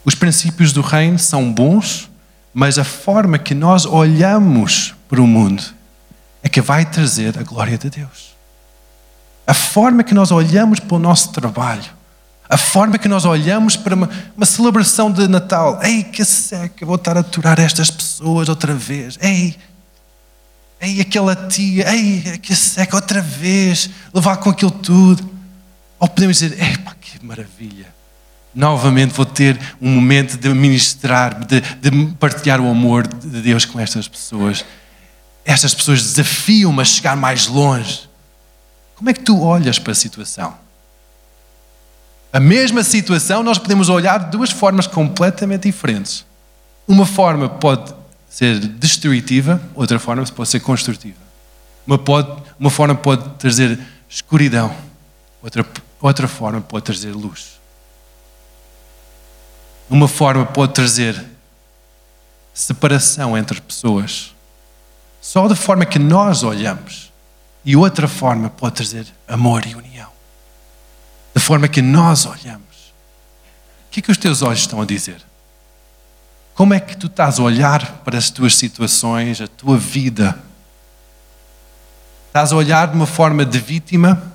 Os 0.05 0.15
princípios 0.15 0.73
do 0.73 0.81
reino 0.81 1.19
são 1.19 1.53
bons, 1.53 2.11
mas 2.53 2.79
a 2.79 2.85
forma 2.85 3.39
que 3.39 3.55
nós 3.55 3.85
olhamos 3.85 4.95
para 5.09 5.21
o 5.21 5.27
mundo 5.27 5.63
é 6.43 6.49
que 6.49 6.61
vai 6.61 6.85
trazer 6.85 7.39
a 7.39 7.43
glória 7.43 7.77
de 7.77 7.91
Deus. 7.91 8.35
A 9.47 9.55
forma 9.55 10.03
que 10.03 10.15
nós 10.15 10.31
olhamos 10.31 10.81
para 10.81 10.97
o 10.97 10.99
nosso 10.99 11.33
trabalho, 11.33 11.91
A 12.53 12.57
forma 12.57 12.99
que 12.99 13.07
nós 13.07 13.25
olhamos 13.25 13.77
para 13.77 13.95
uma, 13.95 14.11
uma 14.37 14.45
celebração 14.45 15.09
de 15.13 15.29
Natal. 15.29 15.79
Ei, 15.85 16.03
que 16.03 16.25
seca, 16.25 16.85
vou 16.85 16.97
estar 16.97 17.17
a 17.17 17.21
aturar 17.21 17.61
estas 17.61 17.93
pessoas 17.93 18.49
outra 18.49 18.75
vez. 18.75 19.17
Ei, 19.23 19.57
ei, 20.81 21.01
aquela 21.01 21.37
tia, 21.37 21.89
ei, 21.95 22.39
que 22.39 22.57
seca 22.57 22.97
outra 22.97 23.23
vez, 23.23 23.89
levar 24.13 24.39
com 24.39 24.51
aquilo 24.51 24.73
tudo. 24.73 25.31
Ou 26.01 26.09
podemos 26.09 26.39
dizer, 26.39 26.61
ei, 26.61 26.77
que 27.01 27.25
maravilha. 27.25 27.87
Novamente 28.55 29.13
vou 29.13 29.25
ter 29.25 29.59
um 29.81 29.91
momento 29.91 30.37
de 30.37 30.49
ministrar, 30.49 31.45
de, 31.47 31.61
de 31.61 32.07
partilhar 32.19 32.61
o 32.61 32.69
amor 32.69 33.07
de 33.07 33.41
Deus 33.41 33.65
com 33.65 33.79
estas 33.79 34.09
pessoas. 34.09 34.65
Estas 35.45 35.75
pessoas 35.75 36.03
desafiam-me 36.03 36.83
a 36.83 36.85
chegar 36.85 37.17
mais 37.17 37.47
longe. 37.47 38.09
Como 38.97 39.09
é 39.09 39.15
que 39.15 39.21
tu 39.21 39.41
olhas 39.41 39.79
para 39.79 39.93
a 39.93 39.95
situação? 39.95 40.55
A 42.33 42.39
mesma 42.39 42.83
situação 42.83 43.43
nós 43.43 43.59
podemos 43.59 43.89
olhar 43.89 44.19
de 44.19 44.31
duas 44.31 44.51
formas 44.51 44.87
completamente 44.87 45.63
diferentes. 45.63 46.25
Uma 46.87 47.07
forma 47.07 47.49
pode 47.49 47.95
ser 48.29 48.59
destrutiva, 48.59 49.61
outra 49.75 49.99
forma 49.99 50.25
pode 50.25 50.49
ser 50.49 50.61
construtiva. 50.61 51.19
Uma, 51.87 51.99
pode, 51.99 52.43
uma 52.59 52.71
forma 52.71 52.95
pode 52.95 53.29
trazer 53.31 53.79
escuridão, 54.09 54.75
outra, 55.43 55.67
outra 56.01 56.29
forma 56.29 56.61
pode 56.61 56.85
trazer 56.85 57.13
luz. 57.13 57.60
Uma 59.91 60.09
forma 60.09 60.47
pode 60.47 60.73
trazer 60.73 61.23
separação 62.55 63.37
entre 63.37 63.61
pessoas, 63.61 64.35
só 65.21 65.47
da 65.49 65.57
forma 65.57 65.85
que 65.85 65.99
nós 65.99 66.43
olhamos, 66.43 67.13
e 67.65 67.77
outra 67.77 68.09
forma 68.09 68.49
pode 68.49 68.77
trazer 68.77 69.07
amor 69.29 69.67
e 69.67 69.75
união 69.75 69.91
da 71.35 71.41
forma 71.41 71.69
que 71.69 71.83
nós 71.83 72.27
olhamos. 72.27 72.61
O 73.87 73.91
que 73.91 74.01
é 74.01 74.03
que 74.03 74.11
os 74.11 74.19
teus 74.19 74.43
olhos 74.43 74.61
estão 74.61 74.81
a 74.81 74.85
dizer? 74.85 75.21
Como 76.55 76.75
é 76.75 76.81
que 76.81 76.97
tu 76.97 77.07
estás 77.07 77.39
a 77.39 77.43
olhar 77.43 78.03
para 78.05 78.19
as 78.19 78.31
tuas 78.31 78.57
situações, 78.57 79.41
a 79.41 79.49
tua 79.49 79.79
vida? 79.79 80.39
Estás 82.27 82.53
a 82.53 82.57
olhar 82.57 82.89
de 82.89 82.95
uma 82.95 83.07
forma 83.07 83.45
de 83.45 83.59
vítima? 83.59 84.33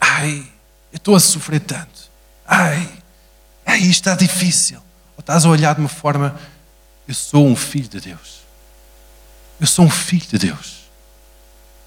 Ai, 0.00 0.46
eu 0.92 0.96
estou 0.96 1.14
a 1.14 1.20
sofrer 1.20 1.60
tanto. 1.60 2.10
Ai, 2.46 2.88
ai, 3.76 3.82
isto 3.82 4.08
está 4.08 4.14
difícil. 4.14 4.78
Ou 5.16 5.20
estás 5.20 5.44
a 5.44 5.48
olhar 5.48 5.74
de 5.74 5.80
uma 5.80 5.88
forma, 5.88 6.38
eu 7.06 7.14
sou 7.14 7.46
um 7.46 7.56
filho 7.56 7.88
de 7.88 8.00
Deus. 8.00 8.40
Eu 9.60 9.66
sou 9.66 9.84
um 9.84 9.90
filho 9.90 10.26
de 10.26 10.38
Deus. 10.38 10.86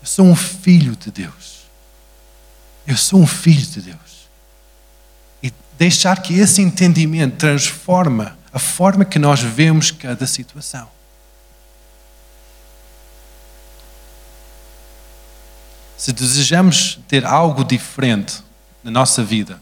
Eu 0.02 0.08
sou 0.08 0.25
um 0.25 0.36
filho 0.36 0.95
de 0.95 1.12
Deus. 1.12 1.60
Eu 2.88 2.97
sou 2.97 3.21
um 3.21 3.28
filho 3.28 3.65
de 3.65 3.82
Deus 3.82 4.10
deixar 5.80 6.21
que 6.21 6.38
esse 6.38 6.62
entendimento 6.62 7.38
transforma 7.38 8.38
a 8.52 8.60
forma 8.60 9.06
que 9.06 9.17
nós 9.17 9.39
vemos 9.39 9.91
cada 9.91 10.28
situação. 10.28 10.89
Se 15.97 16.12
desejamos 16.12 16.99
ter 17.08 17.25
algo 17.25 17.63
diferente 17.63 18.43
na 18.84 18.91
nossa 18.91 19.23
vida, 19.23 19.62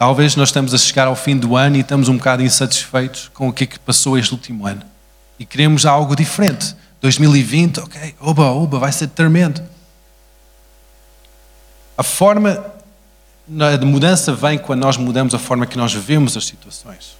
talvez 0.00 0.34
nós 0.34 0.48
estamos 0.48 0.72
a 0.72 0.78
chegar 0.78 1.08
ao 1.08 1.14
fim 1.14 1.36
do 1.36 1.54
ano 1.54 1.76
e 1.76 1.80
estamos 1.80 2.08
um 2.08 2.16
bocado 2.16 2.42
insatisfeitos 2.42 3.30
com 3.34 3.50
o 3.50 3.52
que 3.52 3.64
é 3.64 3.66
que 3.66 3.78
passou 3.78 4.16
este 4.16 4.32
último 4.32 4.66
ano 4.66 4.80
e 5.38 5.44
queremos 5.44 5.84
algo 5.84 6.16
diferente. 6.16 6.74
2020, 7.02 7.80
ok, 7.80 8.14
oba, 8.18 8.44
oba, 8.44 8.78
vai 8.78 8.92
ser 8.92 9.08
tremendo. 9.08 9.62
A 11.98 12.02
forma 12.02 12.64
a 13.46 13.84
mudança 13.84 14.32
vem 14.32 14.56
quando 14.56 14.80
nós 14.80 14.96
mudamos 14.96 15.34
a 15.34 15.38
forma 15.38 15.66
que 15.66 15.76
nós 15.76 15.92
vemos 15.92 16.34
as 16.34 16.46
situações. 16.46 17.14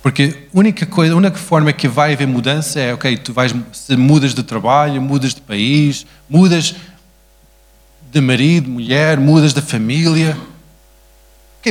Porque 0.00 0.46
a 0.54 0.56
única, 0.56 0.86
coisa, 0.86 1.12
a 1.12 1.16
única 1.16 1.38
forma 1.38 1.72
que 1.72 1.88
vai 1.88 2.12
haver 2.12 2.28
mudança 2.28 2.78
é, 2.78 2.94
ok, 2.94 3.16
tu 3.16 3.32
vais, 3.32 3.52
se 3.72 3.96
mudas 3.96 4.32
de 4.32 4.44
trabalho, 4.44 5.02
mudas 5.02 5.34
de 5.34 5.40
país, 5.40 6.06
mudas 6.30 6.76
de 8.12 8.20
marido, 8.20 8.70
mulher, 8.70 9.18
mudas 9.18 9.52
de 9.52 9.60
família. 9.60 10.36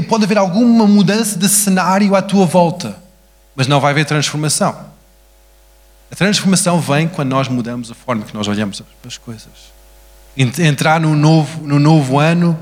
Pode 0.08 0.24
haver 0.24 0.38
alguma 0.38 0.88
mudança 0.88 1.38
de 1.38 1.50
cenário 1.50 2.16
à 2.16 2.22
tua 2.22 2.46
volta, 2.46 2.96
mas 3.56 3.68
não 3.68 3.80
vai 3.80 3.92
haver 3.92 4.06
transformação. 4.06 4.92
A 6.12 6.16
transformação 6.16 6.80
vem 6.80 7.08
quando 7.08 7.30
nós 7.30 7.48
mudamos 7.48 7.92
a 7.92 7.94
forma 7.94 8.24
que 8.24 8.34
nós 8.34 8.48
olhamos 8.48 8.82
as 9.06 9.18
coisas. 9.18 9.72
Entrar 10.36 11.00
no 11.00 11.16
novo, 11.16 11.68
no 11.68 11.80
novo 11.80 12.20
ano 12.20 12.58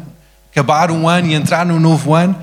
acabar 0.52 0.92
um 0.92 1.08
ano 1.08 1.28
e 1.28 1.34
entrar 1.34 1.66
no 1.66 1.80
novo 1.80 2.14
ano, 2.14 2.36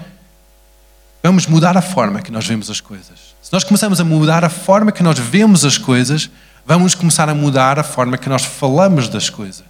vamos 1.22 1.46
mudar 1.46 1.77
a 1.77 1.83
forma 1.83 2.22
que 2.22 2.31
nós 2.31 2.46
vemos 2.46 2.70
as 2.70 2.81
coisas. 2.81 3.35
Se 3.42 3.53
nós 3.53 3.64
começamos 3.64 4.01
a 4.01 4.05
mudar 4.05 4.44
a 4.44 4.49
forma 4.49 4.92
que 4.92 5.03
nós 5.03 5.18
vemos 5.18 5.64
as 5.64 5.77
coisas, 5.77 6.31
vamos 6.64 6.94
começar 6.94 7.29
a 7.29 7.35
mudar 7.35 7.79
a 7.79 7.83
forma 7.83 8.16
que 8.16 8.29
nós 8.29 8.44
falamos 8.44 9.09
das 9.09 9.29
coisas, 9.29 9.66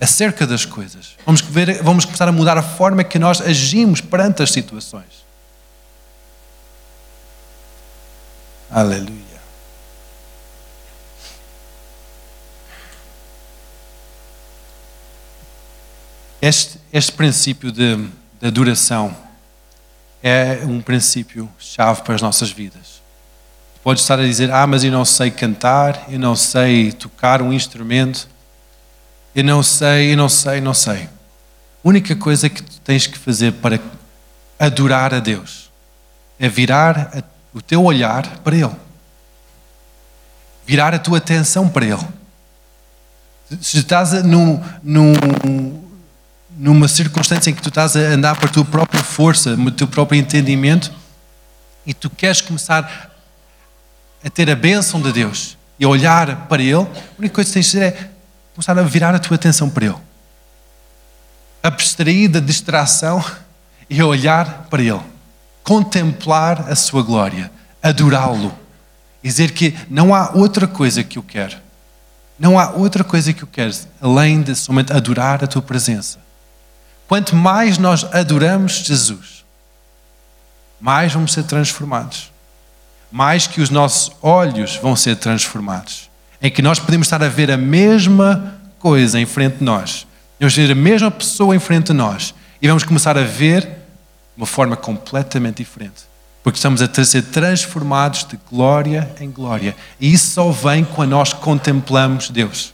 acerca 0.00 0.46
das 0.46 0.64
coisas. 0.64 1.16
Vamos, 1.26 1.42
ver, 1.42 1.82
vamos 1.82 2.04
começar 2.04 2.26
a 2.26 2.32
mudar 2.32 2.56
a 2.56 2.62
forma 2.62 3.04
que 3.04 3.18
nós 3.18 3.40
agimos 3.40 4.00
perante 4.00 4.42
as 4.42 4.50
situações. 4.50 5.20
Aleluia. 8.70 9.30
Este, 16.40 16.78
este 16.90 17.12
princípio 17.12 17.70
de, 17.70 17.96
de 18.40 18.46
adoração 18.46 19.14
é 20.22 20.60
um 20.64 20.80
princípio 20.80 21.50
chave 21.58 22.00
para 22.02 22.14
as 22.14 22.22
nossas 22.22 22.50
vidas. 22.50 23.02
Podes 23.82 24.02
estar 24.02 24.18
a 24.18 24.22
dizer: 24.22 24.50
Ah, 24.50 24.66
mas 24.66 24.82
eu 24.82 24.90
não 24.90 25.04
sei 25.04 25.30
cantar, 25.30 26.06
eu 26.08 26.18
não 26.18 26.34
sei 26.34 26.92
tocar 26.92 27.42
um 27.42 27.52
instrumento, 27.52 28.28
eu 29.34 29.44
não 29.44 29.62
sei, 29.62 30.12
eu 30.12 30.16
não 30.16 30.28
sei, 30.28 30.60
não 30.60 30.74
sei. 30.74 31.02
A 31.02 31.08
única 31.88 32.14
coisa 32.16 32.48
que 32.48 32.62
tu 32.62 32.80
tens 32.80 33.06
que 33.06 33.18
fazer 33.18 33.52
para 33.52 33.80
adorar 34.58 35.14
a 35.14 35.20
Deus 35.20 35.70
é 36.38 36.48
virar 36.48 37.24
o 37.52 37.62
teu 37.62 37.82
olhar 37.82 38.38
para 38.38 38.56
Ele, 38.56 38.76
virar 40.66 40.94
a 40.94 40.98
tua 40.98 41.18
atenção 41.18 41.68
para 41.68 41.86
Ele. 41.86 42.06
Se 43.60 43.78
estás 43.78 44.12
num, 44.24 44.62
num 44.82 45.14
numa 46.60 46.86
circunstância 46.88 47.48
em 47.48 47.54
que 47.54 47.62
tu 47.62 47.70
estás 47.70 47.96
a 47.96 48.00
andar 48.00 48.36
para 48.36 48.46
a 48.46 48.52
tua 48.52 48.64
própria 48.66 49.02
força, 49.02 49.56
no 49.56 49.70
teu 49.70 49.88
próprio 49.88 50.20
entendimento, 50.20 50.92
e 51.86 51.94
tu 51.94 52.10
queres 52.10 52.42
começar 52.42 53.10
a 54.22 54.28
ter 54.28 54.50
a 54.50 54.54
bênção 54.54 55.00
de 55.00 55.10
Deus 55.10 55.56
e 55.78 55.86
a 55.86 55.88
olhar 55.88 56.46
para 56.48 56.60
Ele, 56.60 56.74
a 56.74 56.86
única 57.18 57.36
coisa 57.36 57.48
que 57.48 57.54
tens 57.54 57.66
de 57.66 57.72
fazer 57.72 57.84
é 57.86 58.10
começar 58.60 58.78
a 58.78 58.82
virar 58.82 59.14
a 59.14 59.18
tua 59.18 59.36
atenção 59.36 59.70
para 59.70 59.86
Ele. 59.86 59.96
Abstrair 61.62 62.28
da 62.28 62.40
distração 62.40 63.24
e 63.88 64.02
olhar 64.02 64.66
para 64.68 64.82
Ele. 64.82 65.00
Contemplar 65.64 66.70
a 66.70 66.76
Sua 66.76 67.02
glória, 67.02 67.50
adorá-lo. 67.82 68.54
Dizer 69.22 69.52
que 69.52 69.74
não 69.88 70.14
há 70.14 70.32
outra 70.32 70.66
coisa 70.66 71.02
que 71.02 71.16
eu 71.16 71.22
quero. 71.22 71.56
Não 72.38 72.58
há 72.58 72.70
outra 72.72 73.02
coisa 73.02 73.32
que 73.32 73.42
eu 73.42 73.48
quero 73.50 73.74
além 74.00 74.42
de 74.42 74.54
somente 74.54 74.92
adorar 74.92 75.42
a 75.42 75.46
tua 75.46 75.62
presença. 75.62 76.18
Quanto 77.08 77.34
mais 77.34 77.78
nós 77.78 78.04
adoramos 78.12 78.84
Jesus, 78.84 79.44
mais 80.78 81.12
vamos 81.12 81.32
ser 81.32 81.44
transformados. 81.44 82.30
Mais 83.10 83.46
que 83.46 83.62
os 83.62 83.70
nossos 83.70 84.12
olhos 84.22 84.76
vão 84.76 84.94
ser 84.94 85.16
transformados. 85.16 86.09
Em 86.42 86.50
que 86.50 86.62
nós 86.62 86.78
podemos 86.78 87.06
estar 87.06 87.22
a 87.22 87.28
ver 87.28 87.50
a 87.50 87.56
mesma 87.56 88.60
coisa 88.78 89.20
em 89.20 89.26
frente 89.26 89.58
de 89.58 89.64
nós. 89.64 90.06
Vamos 90.38 90.56
ver 90.56 90.70
a 90.70 90.74
mesma 90.74 91.10
pessoa 91.10 91.54
em 91.54 91.58
frente 91.58 91.88
de 91.88 91.92
nós. 91.92 92.34
E 92.62 92.66
vamos 92.66 92.82
começar 92.82 93.16
a 93.16 93.22
ver 93.22 93.62
de 93.62 93.68
uma 94.36 94.46
forma 94.46 94.76
completamente 94.76 95.58
diferente. 95.58 96.02
Porque 96.42 96.56
estamos 96.56 96.80
a 96.80 97.04
ser 97.04 97.22
transformados 97.22 98.24
de 98.24 98.38
glória 98.50 99.10
em 99.20 99.30
glória. 99.30 99.76
E 100.00 100.12
isso 100.12 100.30
só 100.30 100.50
vem 100.50 100.84
quando 100.84 101.10
nós 101.10 101.32
contemplamos 101.32 102.30
Deus. 102.30 102.72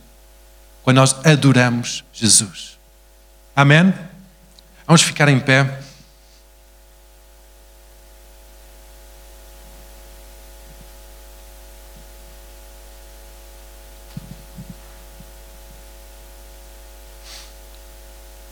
Quando 0.84 0.98
nós 0.98 1.16
adoramos 1.24 2.04
Jesus. 2.12 2.78
Amém? 3.54 3.92
Vamos 4.86 5.02
ficar 5.02 5.28
em 5.28 5.40
pé. 5.40 5.80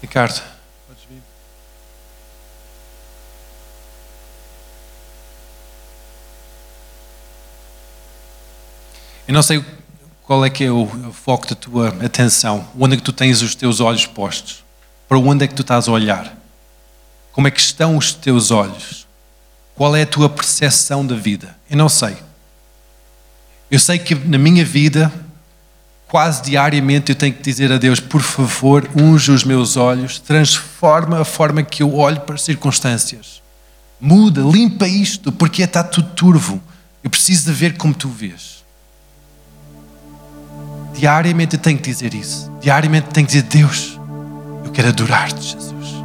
Ricardo, 0.04 0.38
podes 0.86 1.02
vir. 1.08 1.22
Eu 9.26 9.32
não 9.32 9.42
sei 9.42 9.64
qual 10.24 10.44
é 10.44 10.50
que 10.50 10.62
é 10.62 10.70
o 10.70 10.86
foco 11.10 11.46
da 11.46 11.54
tua 11.54 11.88
atenção, 12.04 12.68
onde 12.78 12.92
é 12.92 12.96
que 12.98 13.02
tu 13.02 13.14
tens 13.14 13.40
os 13.40 13.54
teus 13.54 13.80
olhos 13.80 14.04
postos. 14.04 14.62
Para 15.08 15.16
onde 15.16 15.46
é 15.46 15.48
que 15.48 15.54
tu 15.54 15.62
estás 15.62 15.88
a 15.88 15.92
olhar? 15.92 16.36
Como 17.32 17.48
é 17.48 17.50
que 17.50 17.60
estão 17.60 17.96
os 17.96 18.12
teus 18.12 18.50
olhos? 18.50 19.06
Qual 19.74 19.96
é 19.96 20.02
a 20.02 20.06
tua 20.06 20.28
percepção 20.28 21.06
da 21.06 21.16
vida? 21.16 21.56
Eu 21.70 21.78
não 21.78 21.88
sei. 21.88 22.14
Eu 23.70 23.78
sei 23.78 23.98
que 23.98 24.14
na 24.14 24.36
minha 24.36 24.66
vida, 24.66 25.10
quase 26.14 26.42
diariamente, 26.42 27.10
eu 27.10 27.16
tenho 27.16 27.34
que 27.34 27.42
dizer 27.42 27.72
a 27.72 27.76
Deus: 27.76 27.98
por 27.98 28.22
favor, 28.22 28.88
unge 28.94 29.32
os 29.32 29.42
meus 29.42 29.76
olhos, 29.76 30.20
transforma 30.20 31.20
a 31.20 31.24
forma 31.24 31.60
que 31.64 31.82
eu 31.82 31.92
olho 31.96 32.20
para 32.20 32.36
as 32.36 32.42
circunstâncias. 32.42 33.42
Muda, 34.00 34.40
limpa 34.42 34.86
isto, 34.86 35.32
porque 35.32 35.64
está 35.64 35.82
tudo 35.82 36.10
turvo. 36.10 36.62
Eu 37.02 37.10
preciso 37.10 37.46
de 37.46 37.52
ver 37.52 37.76
como 37.76 37.92
tu 37.92 38.08
vês. 38.08 38.62
Diariamente 40.96 41.56
eu 41.56 41.60
tenho 41.60 41.78
que 41.78 41.90
dizer 41.90 42.14
isso. 42.14 42.48
Diariamente 42.60 43.08
tenho 43.08 43.26
que 43.26 43.32
dizer: 43.32 43.48
Deus, 43.48 43.98
eu 44.64 44.70
quero 44.70 44.90
adorar-te, 44.90 45.42
Jesus. 45.42 45.96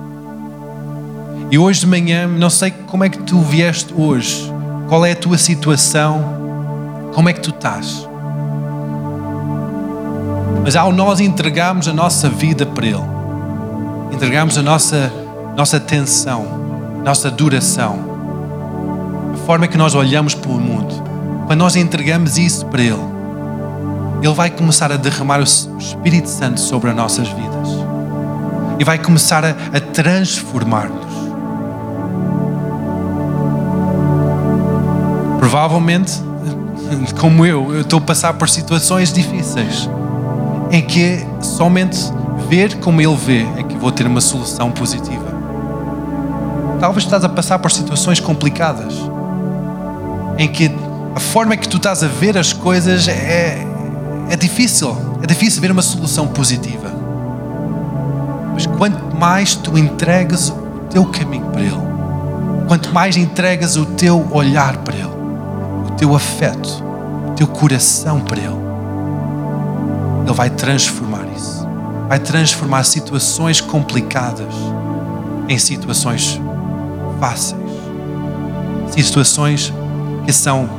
E 1.52 1.58
hoje 1.60 1.82
de 1.82 1.86
manhã, 1.86 2.26
não 2.28 2.50
sei 2.50 2.72
como 2.72 3.04
é 3.04 3.10
que 3.10 3.20
tu 3.20 3.40
vieste 3.42 3.94
hoje, 3.96 4.52
qual 4.88 5.06
é 5.06 5.12
a 5.12 5.16
tua 5.16 5.38
situação, 5.38 7.12
como 7.14 7.30
é 7.30 7.34
que 7.34 7.42
tu 7.42 7.52
estás. 7.52 8.09
Mas 10.64 10.76
ao 10.76 10.92
nós 10.92 11.20
entregarmos 11.20 11.88
a 11.88 11.94
nossa 11.94 12.30
vida 12.30 12.66
para 12.66 12.86
Ele, 12.86 13.02
entregarmos 14.12 14.58
a 14.58 14.62
nossa, 14.62 15.12
nossa 15.56 15.78
atenção, 15.78 16.46
nossa 17.04 17.28
adoração, 17.30 17.98
a 19.34 19.38
forma 19.46 19.68
que 19.68 19.78
nós 19.78 19.96
olhamos 19.96 20.36
para 20.36 20.52
o 20.52 20.60
mundo, 20.60 21.04
quando 21.48 21.60
nós 21.60 21.76
entregamos 21.76 22.38
isso 22.38 22.66
para 22.66 22.82
Ele, 22.82 23.20
ele 24.22 24.34
vai 24.34 24.50
começar 24.50 24.92
a 24.92 24.98
derramar 24.98 25.40
o 25.40 25.44
Espírito 25.44 26.28
Santo 26.28 26.60
sobre 26.60 26.90
as 26.90 26.96
nossas 26.96 27.28
vidas 27.30 27.70
e 28.78 28.84
vai 28.84 29.00
começar 29.00 29.44
a, 29.46 29.50
a 29.74 29.80
transformar-nos. 29.80 31.08
Provavelmente, 35.40 36.14
como 37.20 37.46
eu, 37.46 37.74
eu 37.74 37.82
estou 37.82 38.00
a 38.00 38.02
passar 38.02 38.34
por 38.34 38.50
situações 38.50 39.12
difíceis 39.12 39.90
em 40.72 40.82
que 40.82 41.26
somente 41.42 41.98
ver 42.48 42.78
como 42.80 43.02
Ele 43.02 43.16
vê 43.16 43.48
é 43.58 43.64
que 43.64 43.78
vou 43.78 43.92
ter 43.92 44.06
uma 44.06 44.22
solução 44.22 44.72
positiva. 44.72 45.26
Talvez 46.80 47.04
estás 47.04 47.24
a 47.24 47.30
passar 47.30 47.60
por 47.60 47.72
situações 47.72 48.20
complicadas 48.20 48.94
em 50.38 50.48
que 50.48 50.72
a 51.16 51.20
forma 51.20 51.58
que 51.58 51.68
tu 51.68 51.78
estás 51.78 52.04
a 52.04 52.08
ver 52.08 52.38
as 52.38 52.54
coisas 52.54 53.08
é, 53.08 53.66
é 54.30 54.36
difícil, 54.36 54.96
é 55.22 55.28
difícil 55.28 55.62
ver 55.62 55.72
uma 55.72 55.82
solução 55.82 56.28
positiva. 56.28 56.90
Mas 58.54 58.66
quanto 58.66 59.16
mais 59.18 59.56
tu 59.56 59.78
entregas 59.78 60.50
o 60.50 60.88
teu 60.90 61.06
caminho 61.06 61.46
para 61.48 61.62
Ele, 61.62 61.82
quanto 62.68 62.94
mais 62.94 63.18
entregas 63.18 63.76
o 63.76 63.86
teu 63.86 64.28
olhar 64.32 64.78
para 64.78 64.96
Ele, 64.96 65.12
o 65.88 65.92
teu 65.98 66.16
afeto, 66.16 66.84
o 67.30 67.32
teu 67.32 67.48
coração 67.48 68.22
para 68.22 68.40
Ele, 68.40 68.69
Ele 70.30 70.38
vai 70.38 70.50
transformar 70.52 71.26
isso. 71.36 71.68
Vai 72.08 72.20
transformar 72.20 72.84
situações 72.84 73.60
complicadas 73.60 74.54
em 75.48 75.58
situações 75.58 76.40
fáceis. 77.20 77.60
Situações 78.92 79.74
que 80.26 80.32
são 80.32 80.70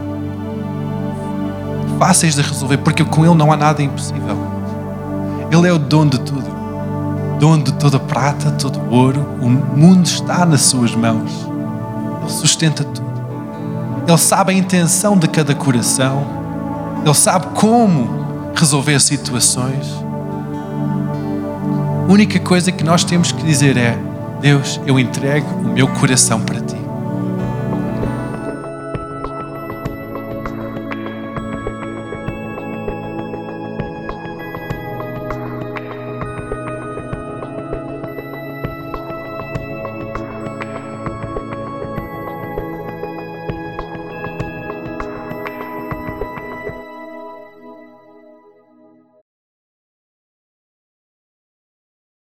fáceis 1.99 2.37
de 2.37 2.43
resolver, 2.43 2.79
porque 2.79 3.05
com 3.05 3.25
Ele 3.25 3.35
não 3.35 3.51
há 3.51 3.57
nada 3.57 3.83
impossível. 3.83 4.39
Ele 5.51 5.67
é 5.67 5.73
o 5.73 5.79
dono 5.81 6.13
de 6.13 6.21
tudo. 6.21 6.49
Dono 7.41 7.65
de 7.65 7.73
toda 7.73 7.99
prata, 7.99 8.53
todo 8.53 8.81
ouro. 8.89 9.27
O 9.41 9.49
mundo 9.49 10.07
está 10.07 10.47
nas 10.47 10.61
suas 10.61 10.95
mãos. 10.95 11.33
Ele 12.21 12.31
sustenta 12.31 12.85
tudo. 12.85 13.11
Ele 14.07 14.19
sabe 14.19 14.53
a 14.53 14.55
intenção 14.55 15.17
de 15.17 15.27
cada 15.27 15.57
coração. 15.57 16.25
Ele 17.05 17.15
sabe 17.15 17.47
como 17.55 18.20
resolver 18.61 19.01
situações. 19.01 19.87
A 22.07 22.13
única 22.13 22.39
coisa 22.39 22.71
que 22.71 22.85
nós 22.85 23.03
temos 23.05 23.33
que 23.33 23.43
dizer 23.43 23.77
é: 23.79 23.99
Deus, 24.41 24.79
eu 24.87 25.01
entrego 25.01 25.49
o 25.49 25.73
meu 25.73 25.89
coração 25.89 26.41
para 26.43 26.60